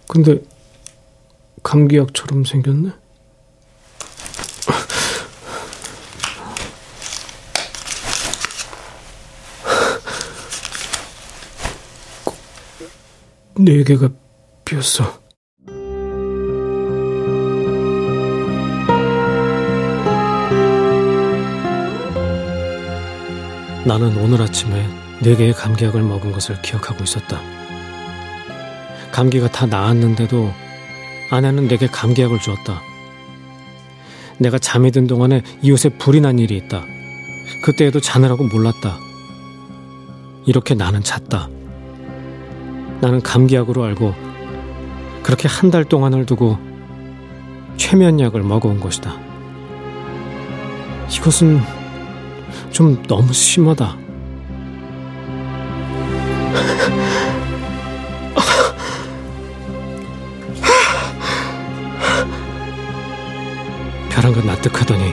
근데 0.09 0.43
감기약처럼 1.63 2.47
생겼네? 2.47 3.06
네 13.67 13.83
개가 13.83 14.09
비었어. 14.65 15.03
나는 23.85 24.17
오늘 24.19 24.41
아침에 24.41 24.87
네 25.21 25.35
개의 25.35 25.53
감기약을 25.53 26.01
먹은 26.01 26.31
것을 26.31 26.63
기억하고 26.63 27.03
있었다. 27.03 27.41
감기가 29.11 29.51
다 29.51 29.67
나았는데도 29.67 30.53
아내는 31.33 31.67
내게 31.67 31.89
감기약을 31.89 32.39
주었다. 32.39 32.81
내가 34.39 34.61
잠이 34.61 34.93
든 34.93 35.09
동안에 35.09 35.43
이웃에 35.63 35.89
불이 35.99 36.21
난 36.21 36.39
일이 36.39 36.57
있다. 36.57 36.85
그때에도 37.65 37.99
자느라고 37.99 38.45
몰랐다. 38.45 38.97
이렇게 40.47 40.77
나는 40.77 41.03
잤다. 41.03 41.49
나는 43.01 43.21
감기약으로 43.23 43.85
알고 43.85 44.15
그렇게 45.23 45.49
한 45.49 45.71
달 45.71 45.85
동안을 45.85 46.27
두고 46.27 46.59
최면약을 47.77 48.43
먹어온 48.43 48.81
것이다. 48.81 49.17
이것은 51.11 51.61
좀 52.71 53.03
너무 53.03 53.33
심하다. 53.33 53.97
벼랑간 64.11 64.47
납득하더니 64.47 65.13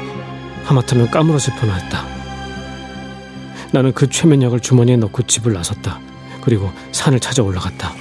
하마터면 0.65 1.11
까무러질 1.11 1.55
뻔했다. 1.55 2.05
나는 3.71 3.91
그 3.91 4.07
최면약을 4.09 4.59
주머니에 4.59 4.97
넣고 4.97 5.23
집을 5.23 5.53
나섰다. 5.53 5.99
그리고 6.43 6.73
산을 6.91 7.21
찾아 7.21 7.41
올라갔다. 7.41 7.93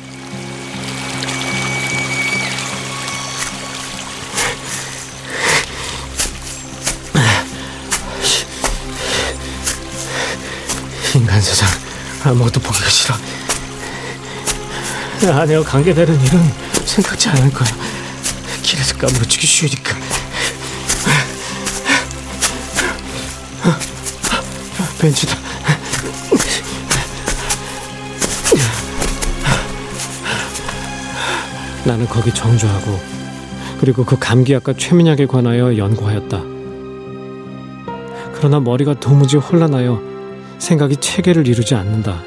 인간 11.15 11.41
세상 11.41 11.69
아무것도 12.25 12.59
보기가 12.59 12.89
싫어. 12.89 13.15
아내와 15.23 15.63
관계되는 15.63 16.21
일은 16.21 16.55
생각지 16.85 17.29
않을 17.29 17.53
거야. 17.53 17.71
길에서 18.63 18.97
까무러치기 18.97 19.47
쉬우니까. 19.47 19.95
벤치다. 24.99 25.42
나는 31.85 32.07
거기 32.07 32.33
정주하고 32.33 32.99
그리고 33.81 34.05
그 34.05 34.17
감기약과 34.19 34.75
최민약에 34.75 35.27
관하여 35.27 35.77
연구하였다. 35.77 36.43
그러나 38.35 38.61
머리가 38.61 38.95
도무지 38.95 39.37
혼란하여 39.37 40.01
생각이 40.59 40.97
체계를 40.97 41.49
이루지 41.49 41.75
않는다. 41.75 42.23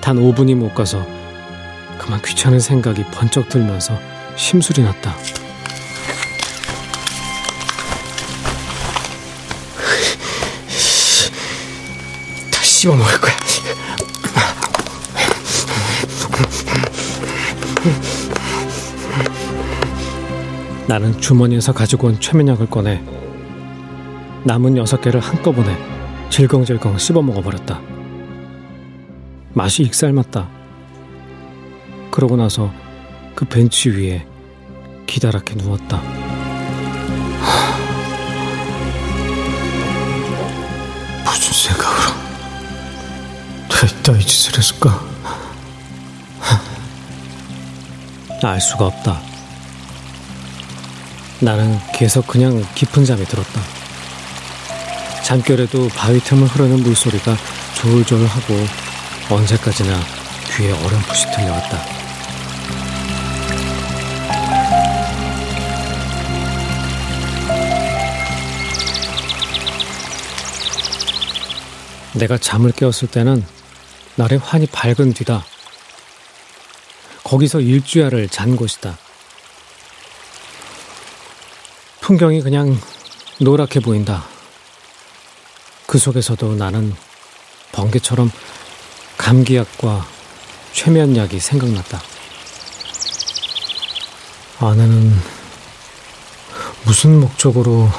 단 0.00 0.16
5분이 0.16 0.54
못 0.54 0.74
가서 0.74 1.04
그만 1.98 2.20
귀찮은 2.22 2.60
생각이 2.60 3.04
번쩍 3.10 3.48
들면서 3.48 3.98
심술이 4.36 4.82
났다. 4.82 5.14
다 12.50 12.62
씹어 12.62 12.96
먹을 12.96 13.20
나는 20.86 21.18
주머니에서 21.18 21.72
가지고 21.72 22.08
온 22.08 22.20
최면약을 22.20 22.68
꺼내 22.68 23.02
남은 24.44 24.76
여섯 24.76 25.00
개를 25.00 25.20
한꺼번에 25.20 25.74
질겅질겅 26.28 26.98
씹어 26.98 27.22
먹어버렸다. 27.22 27.80
맛이 29.54 29.82
익살맞다. 29.84 30.48
그러고 32.10 32.36
나서 32.36 32.72
그 33.34 33.44
벤치 33.46 33.90
위에 33.90 34.26
기다랗게 35.06 35.54
누웠다. 35.54 36.02
무슨 41.24 41.52
생각으로 41.52 42.14
이따위 44.00 44.20
짓을 44.20 44.58
했을까? 44.58 45.00
알 48.42 48.60
수가 48.60 48.86
없다. 48.86 49.33
나는 51.44 51.78
계속 51.92 52.26
그냥 52.26 52.64
깊은 52.74 53.04
잠이 53.04 53.22
들었다. 53.26 53.60
잠결에도 55.22 55.88
바위 55.88 56.18
틈을 56.18 56.46
흐르는 56.46 56.82
물소리가 56.82 57.36
조울조울하고 57.74 58.54
언제까지나 59.28 59.94
귀에 60.56 60.70
어렴풋이 60.70 61.26
들려왔다. 61.32 61.78
내가 72.14 72.38
잠을 72.38 72.72
깨웠을 72.72 73.08
때는 73.08 73.44
날의 74.16 74.38
환히 74.38 74.66
밝은 74.66 75.12
뒤다. 75.12 75.44
거기서 77.22 77.60
일주야를 77.60 78.30
잔 78.30 78.56
곳이다. 78.56 79.03
풍경이 82.14 82.42
그냥 82.42 82.80
노랗게 83.40 83.80
보인다. 83.80 84.24
그 85.84 85.98
속에서도 85.98 86.54
나는 86.54 86.94
번개처럼 87.72 88.30
감기약과 89.18 90.06
최면약이 90.72 91.40
생각났다. 91.40 92.00
아내는 94.60 95.12
무슨 96.84 97.18
목적으로 97.18 97.90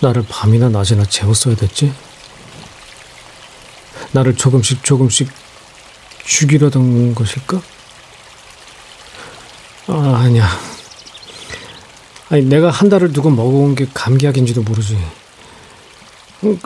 나를 0.00 0.26
밤이나 0.28 0.68
낮이나 0.68 1.06
재웠어야 1.06 1.56
됐지? 1.56 1.94
나를 4.12 4.36
조금씩 4.36 4.84
조금씩 4.84 5.30
죽이려던 6.26 7.14
것일까? 7.14 7.58
아, 9.86 10.20
아니야. 10.22 10.75
아니, 12.28 12.42
내가 12.44 12.70
한 12.70 12.88
달을 12.88 13.12
두고 13.12 13.30
먹어온 13.30 13.74
게 13.74 13.86
감기약인지도 13.92 14.62
모르지. 14.62 14.98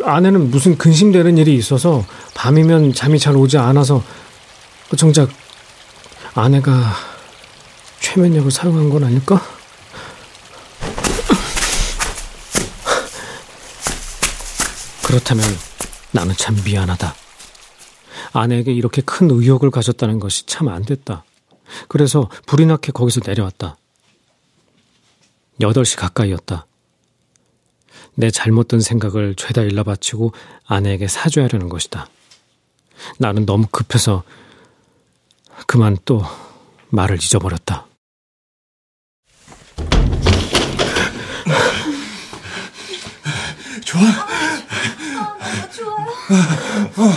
아내는 0.05 0.51
무슨 0.51 0.77
근심되는 0.77 1.39
일이 1.39 1.55
있어서 1.55 2.05
밤이면 2.35 2.93
잠이 2.93 3.19
잘 3.19 3.37
오지 3.37 3.57
않아서 3.59 4.03
정작 4.97 5.31
아내가 6.35 6.93
최면약을 8.01 8.51
사용한 8.51 8.91
건 8.91 9.05
아닐까? 9.05 9.41
그렇다면 15.05 15.45
나는 16.13 16.35
참 16.37 16.57
미안하다. 16.65 17.15
아내에게 18.33 18.73
이렇게 18.73 19.03
큰 19.03 19.31
의욕을 19.31 19.71
가졌다는 19.71 20.21
것이 20.21 20.47
참 20.47 20.69
안 20.69 20.85
됐다. 20.85 21.25
그래서 21.89 22.29
불이 22.47 22.67
나게 22.67 22.93
거기서 22.93 23.21
내려왔다. 23.27 23.77
8시 25.61 25.99
가까이였다. 25.99 26.67
내 28.15 28.31
잘못된 28.31 28.81
생각을 28.81 29.35
죄다 29.37 29.63
일러 29.63 29.85
바치고 29.85 30.33
아내에게 30.67 31.07
사죄하려는 31.07 31.69
것이다. 31.69 32.09
나는 33.19 33.47
너무 33.47 33.67
급해서 33.71 34.25
그만 35.67 35.97
또 36.05 36.23
말을 36.89 37.17
잊어버렸다. 37.17 37.87
좋아? 43.85 44.03
어, 44.03 44.07
너무 45.39 45.71
좋아요. 45.73 46.07
어. 46.97 47.13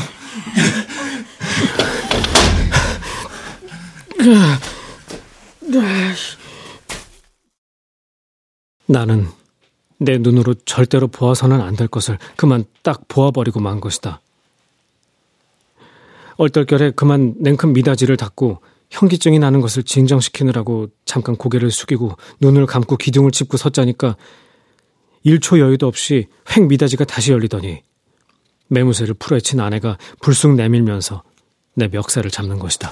나는 8.88 9.28
내 9.98 10.18
눈으로 10.18 10.54
절대로 10.66 11.08
보아서는 11.08 11.62
안 11.62 11.76
될 11.76 11.88
것을 11.88 12.18
그만 12.36 12.66
딱 12.82 13.08
보아버리고 13.08 13.60
만 13.60 13.80
것이다. 13.80 14.22
얼떨결에 16.38 16.92
그만 16.92 17.36
냉큼 17.40 17.74
미닫이를 17.74 18.18
닫고 18.18 18.62
현기증이 18.90 19.40
나는 19.40 19.62
것을 19.62 19.84
진정시키느라고 19.84 20.88
잠깐 21.06 21.36
고개를 21.36 21.72
숙이고 21.72 22.16
눈을 22.42 22.66
감고 22.66 22.98
기둥을 22.98 23.32
짚고 23.32 23.58
섰자니까 23.58 24.18
1초 25.26 25.60
여유도 25.60 25.88
없이 25.88 26.28
획 26.52 26.68
미닫이가 26.68 27.06
다시 27.06 27.32
열리더니 27.32 27.82
매무새를 28.68 29.14
풀어헤친 29.16 29.60
아내가 29.60 29.98
불쑥 30.22 30.56
내밀면서 30.56 31.24
내 31.76 31.88
멱살을 31.88 32.30
잡는 32.30 32.60
것이다. 32.60 32.90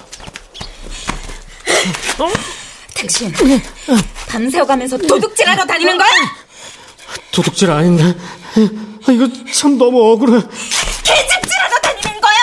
어? 2.20 2.61
당신 3.02 3.32
밤새워가면서 4.28 4.96
도둑질하러 4.98 5.64
다니는 5.66 5.98
거야? 5.98 6.08
도둑질 7.32 7.70
아닌데 7.70 8.04
아, 8.04 9.12
이거 9.12 9.28
참 9.52 9.76
너무 9.78 10.12
억울해. 10.12 10.40
개집질하러 11.02 11.78
다니는 11.82 12.20
거야 12.20 12.34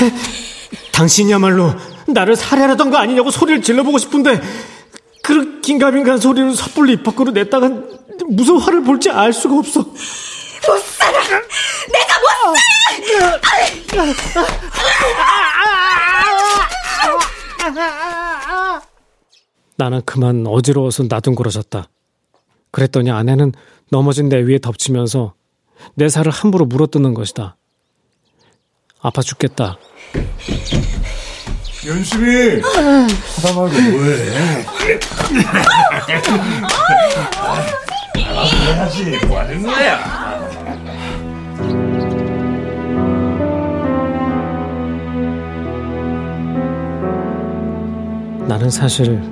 뭐야? 0.00 0.12
당신이야말로 0.92 1.74
나를 2.08 2.34
살해하던 2.34 2.90
거 2.90 2.96
아니냐고 2.98 3.30
소리를 3.30 3.62
질러보고 3.62 3.98
싶은데 3.98 4.40
그 5.22 5.60
긴가민가한 5.60 6.18
소리를 6.18 6.54
섣불리 6.56 6.94
입 6.94 7.04
밖으로 7.04 7.30
냈다간 7.30 7.88
무슨 8.30 8.58
화를 8.58 8.82
볼지 8.82 9.10
알 9.10 9.32
수가 9.32 9.56
없어. 9.56 9.80
못 9.80 9.94
살아! 10.98 11.18
내가 11.22 12.18
못 12.20 12.56
살아! 13.92 14.10
나는 19.76 20.02
그만 20.04 20.46
어지러워서 20.46 21.04
나둥그러졌다. 21.08 21.88
그랬더니 22.70 23.10
아내는 23.10 23.52
넘어진 23.90 24.28
내 24.28 24.36
위에 24.36 24.58
덮치면서 24.58 25.34
내 25.94 26.08
살을 26.08 26.30
함부로 26.30 26.66
물어뜯는 26.66 27.14
것이다. 27.14 27.56
아파 29.00 29.22
죽겠다. 29.22 29.78
연심이 31.86 32.60
하다 32.60 33.54
말고 33.54 33.80
뭐해? 33.80 34.64
해야지 38.70 39.26
뭐 39.26 39.38
하는 39.38 39.62
거야? 39.62 40.19
나는 48.50 48.68
사실 48.68 49.22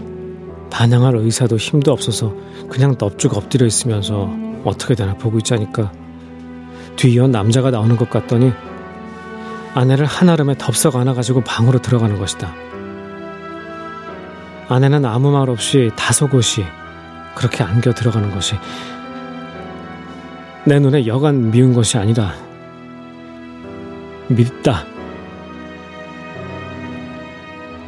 반항할 0.70 1.16
의사도 1.16 1.56
힘도 1.56 1.90
없어서 1.90 2.32
그냥 2.68 2.94
넙죽 2.96 3.36
엎드려 3.36 3.66
있으면서 3.66 4.32
어떻게 4.62 4.94
되나 4.94 5.14
보고 5.14 5.38
있자니까 5.38 5.90
뒤이어 6.94 7.26
남자가 7.26 7.72
나오는 7.72 7.96
것 7.96 8.08
같더니 8.10 8.52
아내를 9.74 10.06
한아름에 10.06 10.54
덥석 10.56 10.94
안아가지고 10.94 11.40
방으로 11.40 11.82
들어가는 11.82 12.16
것이다. 12.16 12.54
아내는 14.68 15.04
아무 15.04 15.32
말 15.32 15.50
없이 15.50 15.90
다소곳이 15.96 16.64
그렇게 17.34 17.64
안겨 17.64 17.92
들어가는 17.92 18.30
것이 18.30 18.54
내 20.64 20.78
눈에 20.78 21.08
여간 21.08 21.50
미운 21.50 21.72
것이 21.72 21.98
아니라 21.98 22.34
밉다. 24.28 24.97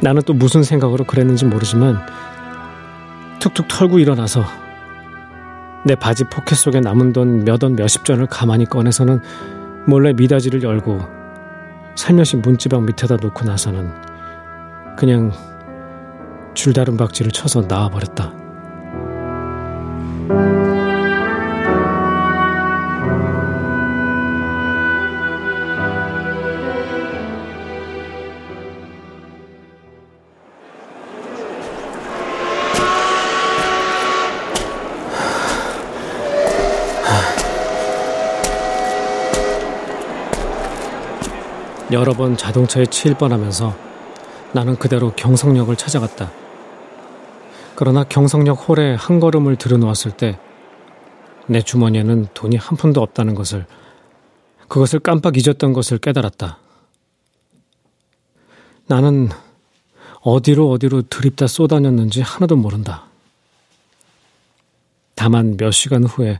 나는 0.01 0.21
또 0.25 0.33
무슨 0.33 0.63
생각으로 0.63 1.03
그랬는지 1.05 1.45
모르지만 1.45 1.99
툭툭 3.39 3.67
털고 3.67 3.99
일어나서 3.99 4.43
내 5.85 5.95
바지 5.95 6.23
포켓 6.25 6.55
속에 6.55 6.79
남은 6.79 7.13
돈 7.13 7.43
몇 7.43 7.63
원 7.63 7.75
몇십 7.75 8.05
전을 8.05 8.27
가만히 8.27 8.65
꺼내서는 8.65 9.21
몰래 9.85 10.13
미닫이를 10.13 10.61
열고 10.63 11.01
살며시 11.95 12.37
문지방 12.37 12.85
밑에다 12.85 13.17
놓고 13.17 13.45
나서는 13.45 13.91
그냥 14.97 15.31
줄다른 16.53 16.97
박지를 16.97 17.31
쳐서 17.31 17.61
나와버렸다. 17.67 18.33
여러 41.91 42.13
번 42.13 42.37
자동차에 42.37 42.85
치일 42.85 43.15
뻔하면서 43.15 43.75
나는 44.53 44.77
그대로 44.77 45.11
경성역을 45.15 45.75
찾아갔다. 45.75 46.31
그러나 47.75 48.03
경성역 48.03 48.69
홀에 48.69 48.95
한 48.95 49.19
걸음을 49.19 49.55
들여놓았을 49.55 50.11
때 50.11 50.37
내 51.51 51.61
주머니에는 51.61 52.27
돈이 52.33 52.55
한 52.55 52.77
푼도 52.77 53.01
없다는 53.01 53.35
것을 53.35 53.65
그것을 54.69 54.99
깜빡 54.99 55.35
잊었던 55.37 55.73
것을 55.73 55.97
깨달았다. 55.97 56.59
나는 58.87 59.29
어디로 60.21 60.69
어디로 60.71 61.03
들입다 61.03 61.47
쏘다녔는지 61.47 62.21
하나도 62.21 62.55
모른다. 62.55 63.05
다만 65.15 65.57
몇 65.57 65.71
시간 65.71 66.05
후에 66.05 66.39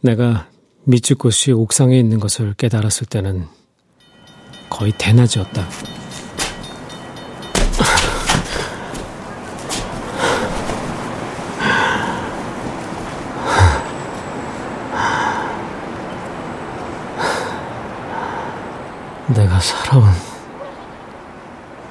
내가 0.00 0.48
미츠코시 0.84 1.52
옥상에 1.52 1.98
있는 1.98 2.18
것을 2.18 2.54
깨달았을 2.54 3.06
때는 3.08 3.46
거의 4.68 4.92
대낮이었다. 4.92 5.66
내가 19.28 19.58
살아온 19.60 20.04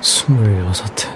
스물여섯 0.01 1.05
해. 1.05 1.15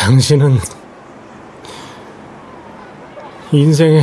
당신은 0.00 0.58
인생에 3.52 4.02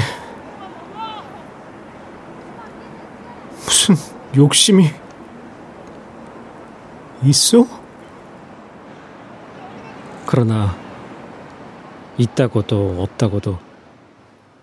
무슨 3.64 3.96
욕심이 4.36 4.86
있어? 7.24 7.68
그러나 10.26 10.76
있다고도 12.18 13.04
없다고도 13.04 13.60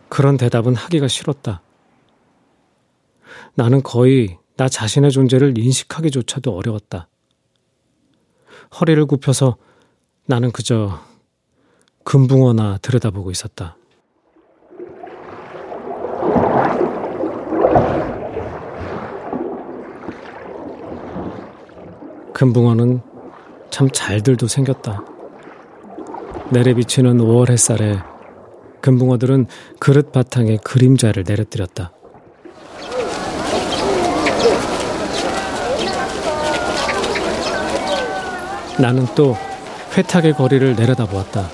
그런 0.09 0.37
대답은 0.37 0.75
하기가 0.75 1.07
싫었다. 1.07 1.63
나는 3.55 3.85
거의 3.85 4.37
나 4.57 4.69
자신의 4.69 5.13
존재를 5.13 5.57
인식하기조차도 5.59 6.57
어려웠다. 6.57 7.09
허리를 8.81 9.07
굽혀서 9.07 9.57
나는 10.27 10.51
그저 10.51 10.99
금붕어나 12.03 12.79
들여다보고 12.79 13.31
있었다. 13.31 13.77
금붕어는 22.43 23.01
참 23.71 23.89
잘들도 23.93 24.49
생겼다. 24.49 25.05
내려 26.51 26.75
비치는 26.75 27.19
5월 27.19 27.51
햇살에 27.51 28.01
금붕어들은 28.81 29.47
그릇 29.79 30.11
바탕에 30.11 30.57
그림자를 30.65 31.23
내려뜨렸다. 31.25 31.93
나는 38.81 39.07
또 39.15 39.37
회탁의 39.97 40.33
거리를 40.33 40.75
내려다보았다. 40.75 41.49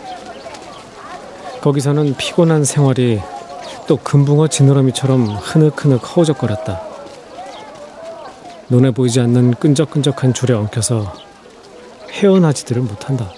거기서는 1.61 2.17
피곤한 2.17 2.65
생활이 2.65 3.21
또 3.87 3.99
금붕어 3.99 4.49
지느러미처럼 4.49 5.27
흐느흐늑 5.27 5.99
허우적거렸다. 5.99 6.88
눈에 8.71 8.91
보이지 8.91 9.21
않는 9.21 9.55
끈적끈적한 9.55 10.35
줄에 10.35 10.55
엉켜서 10.55 11.15
헤어나지들을 12.11 12.83
못한다. 12.83 13.33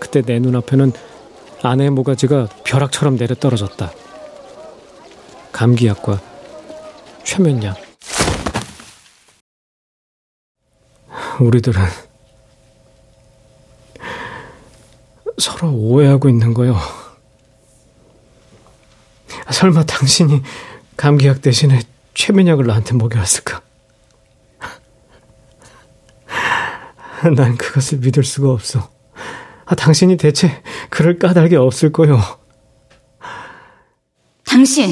그때 0.00 0.22
내 0.22 0.38
눈앞에는 0.40 0.92
아내의 1.62 1.90
모가지가 1.90 2.48
벼락처럼 2.64 3.16
내려 3.16 3.34
떨어졌다. 3.34 3.92
감기약과 5.52 6.20
최면약. 7.22 7.76
우리들은 11.40 11.80
서로 15.38 15.72
오해하고 15.72 16.28
있는 16.28 16.54
거요. 16.54 16.76
설마 19.50 19.84
당신이 19.84 20.42
감기약 20.96 21.40
대신에 21.40 21.80
최면약을 22.14 22.66
나한테 22.66 22.94
먹여왔을까? 22.94 23.62
난 27.36 27.56
그것을 27.56 27.98
믿을 27.98 28.24
수가 28.24 28.50
없어. 28.50 28.90
아, 29.66 29.74
당신이 29.74 30.16
대체 30.16 30.62
그럴 30.90 31.18
까닭이 31.18 31.56
없을 31.56 31.92
거요. 31.92 32.20
당신 34.44 34.90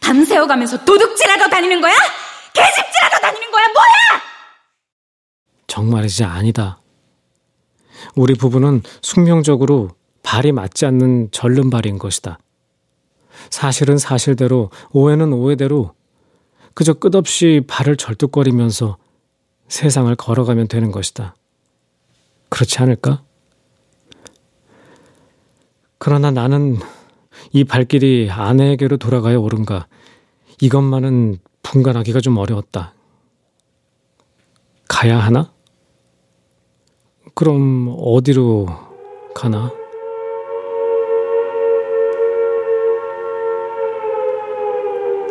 밤새워 0.00 0.46
가면서 0.46 0.84
도둑질하러 0.84 1.48
다니는 1.48 1.80
거야? 1.80 1.94
개집질하러 2.54 3.18
다니는 3.20 3.50
거야? 3.50 3.64
뭐야? 3.68 4.22
정말이지 5.66 6.24
아니다. 6.24 6.80
우리 8.14 8.34
부부는 8.34 8.82
숙명적으로 9.02 9.90
발이 10.22 10.52
맞지 10.52 10.86
않는 10.86 11.30
절름발인 11.30 11.98
것이다. 11.98 12.38
사실은 13.50 13.98
사실대로, 13.98 14.70
오해는 14.90 15.32
오해대로 15.32 15.94
그저 16.78 16.92
끝없이 16.92 17.60
발을 17.66 17.96
절뚝거리면서 17.96 18.98
세상을 19.66 20.14
걸어가면 20.14 20.68
되는 20.68 20.92
것이다. 20.92 21.34
그렇지 22.50 22.78
않을까? 22.78 23.24
그러나 25.98 26.30
나는 26.30 26.76
이 27.50 27.64
발길이 27.64 28.30
아내에게로 28.30 28.96
돌아가야 28.98 29.38
옳은가 29.38 29.88
이것만은 30.60 31.40
분간하기가 31.64 32.20
좀 32.20 32.36
어려웠다. 32.36 32.94
가야 34.86 35.18
하나? 35.18 35.52
그럼 37.34 37.92
어디로 37.98 38.68
가나? 39.34 39.72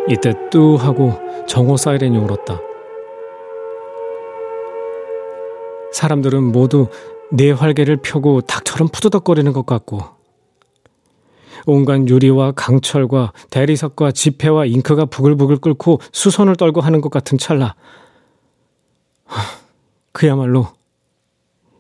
이때 0.10 0.34
뚜 0.50 0.76
하고 0.76 1.14
정오 1.48 1.76
사이렌이 1.76 2.18
울었다. 2.18 2.62
사람들은 5.92 6.44
모두 6.44 6.88
내 7.32 7.52
활개를 7.52 7.98
펴고 7.98 8.42
닭처럼 8.42 8.88
푸드덕거리는 8.90 9.52
것 9.52 9.66
같고 9.66 10.02
온갖 11.66 12.08
유리와 12.08 12.54
강철과 12.54 13.34
대리석과 13.50 14.12
지폐와 14.12 14.66
잉크가 14.66 15.06
부글부글 15.06 15.58
끓고 15.58 16.00
수선을 16.14 16.56
떨고 16.56 16.80
하는 16.80 17.02
것 17.02 17.10
같은 17.10 17.38
찰나 17.38 17.76
그야말로 20.14 20.68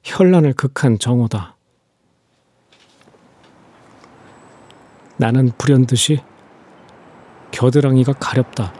현란을 0.03 0.53
극한 0.53 0.99
정오다. 0.99 1.55
나는 5.17 5.51
불현듯이 5.57 6.19
겨드랑이가 7.57 8.13
가렵다. 8.19 8.71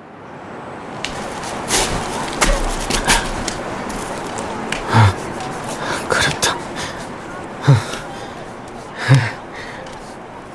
가렵다. 6.08 6.56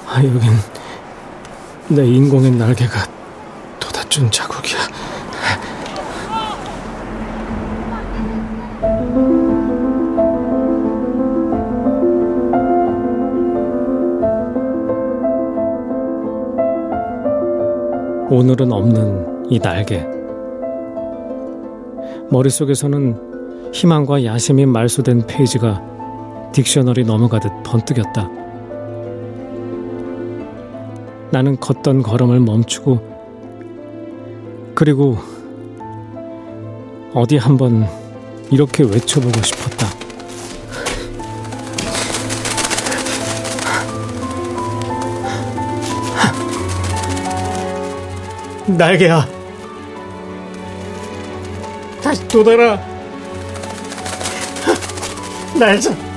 아, 0.06 0.18
여긴 0.18 0.56
내 1.88 2.06
인공의 2.06 2.52
날개가 2.52 3.08
돋아준 3.80 4.30
자국 4.30 4.61
오늘은 18.32 18.72
없는 18.72 19.50
이 19.50 19.58
날개. 19.58 20.02
머릿속에서는 22.30 23.70
희망과 23.74 24.24
야심이 24.24 24.64
말소된 24.64 25.26
페이지가 25.26 26.50
딕셔너리 26.54 27.04
넘어가듯 27.04 27.52
번뜩였다. 27.62 28.30
나는 31.30 31.60
걷던 31.60 32.02
걸음을 32.02 32.40
멈추고 32.40 33.00
그리고 34.74 35.18
어디 37.12 37.36
한번 37.36 37.86
이렇게 38.50 38.82
외쳐보고 38.82 39.42
싶었다. 39.42 40.01
날개야. 48.66 49.26
다시 52.02 52.26
돋아라. 52.28 52.78
날자. 55.58 56.11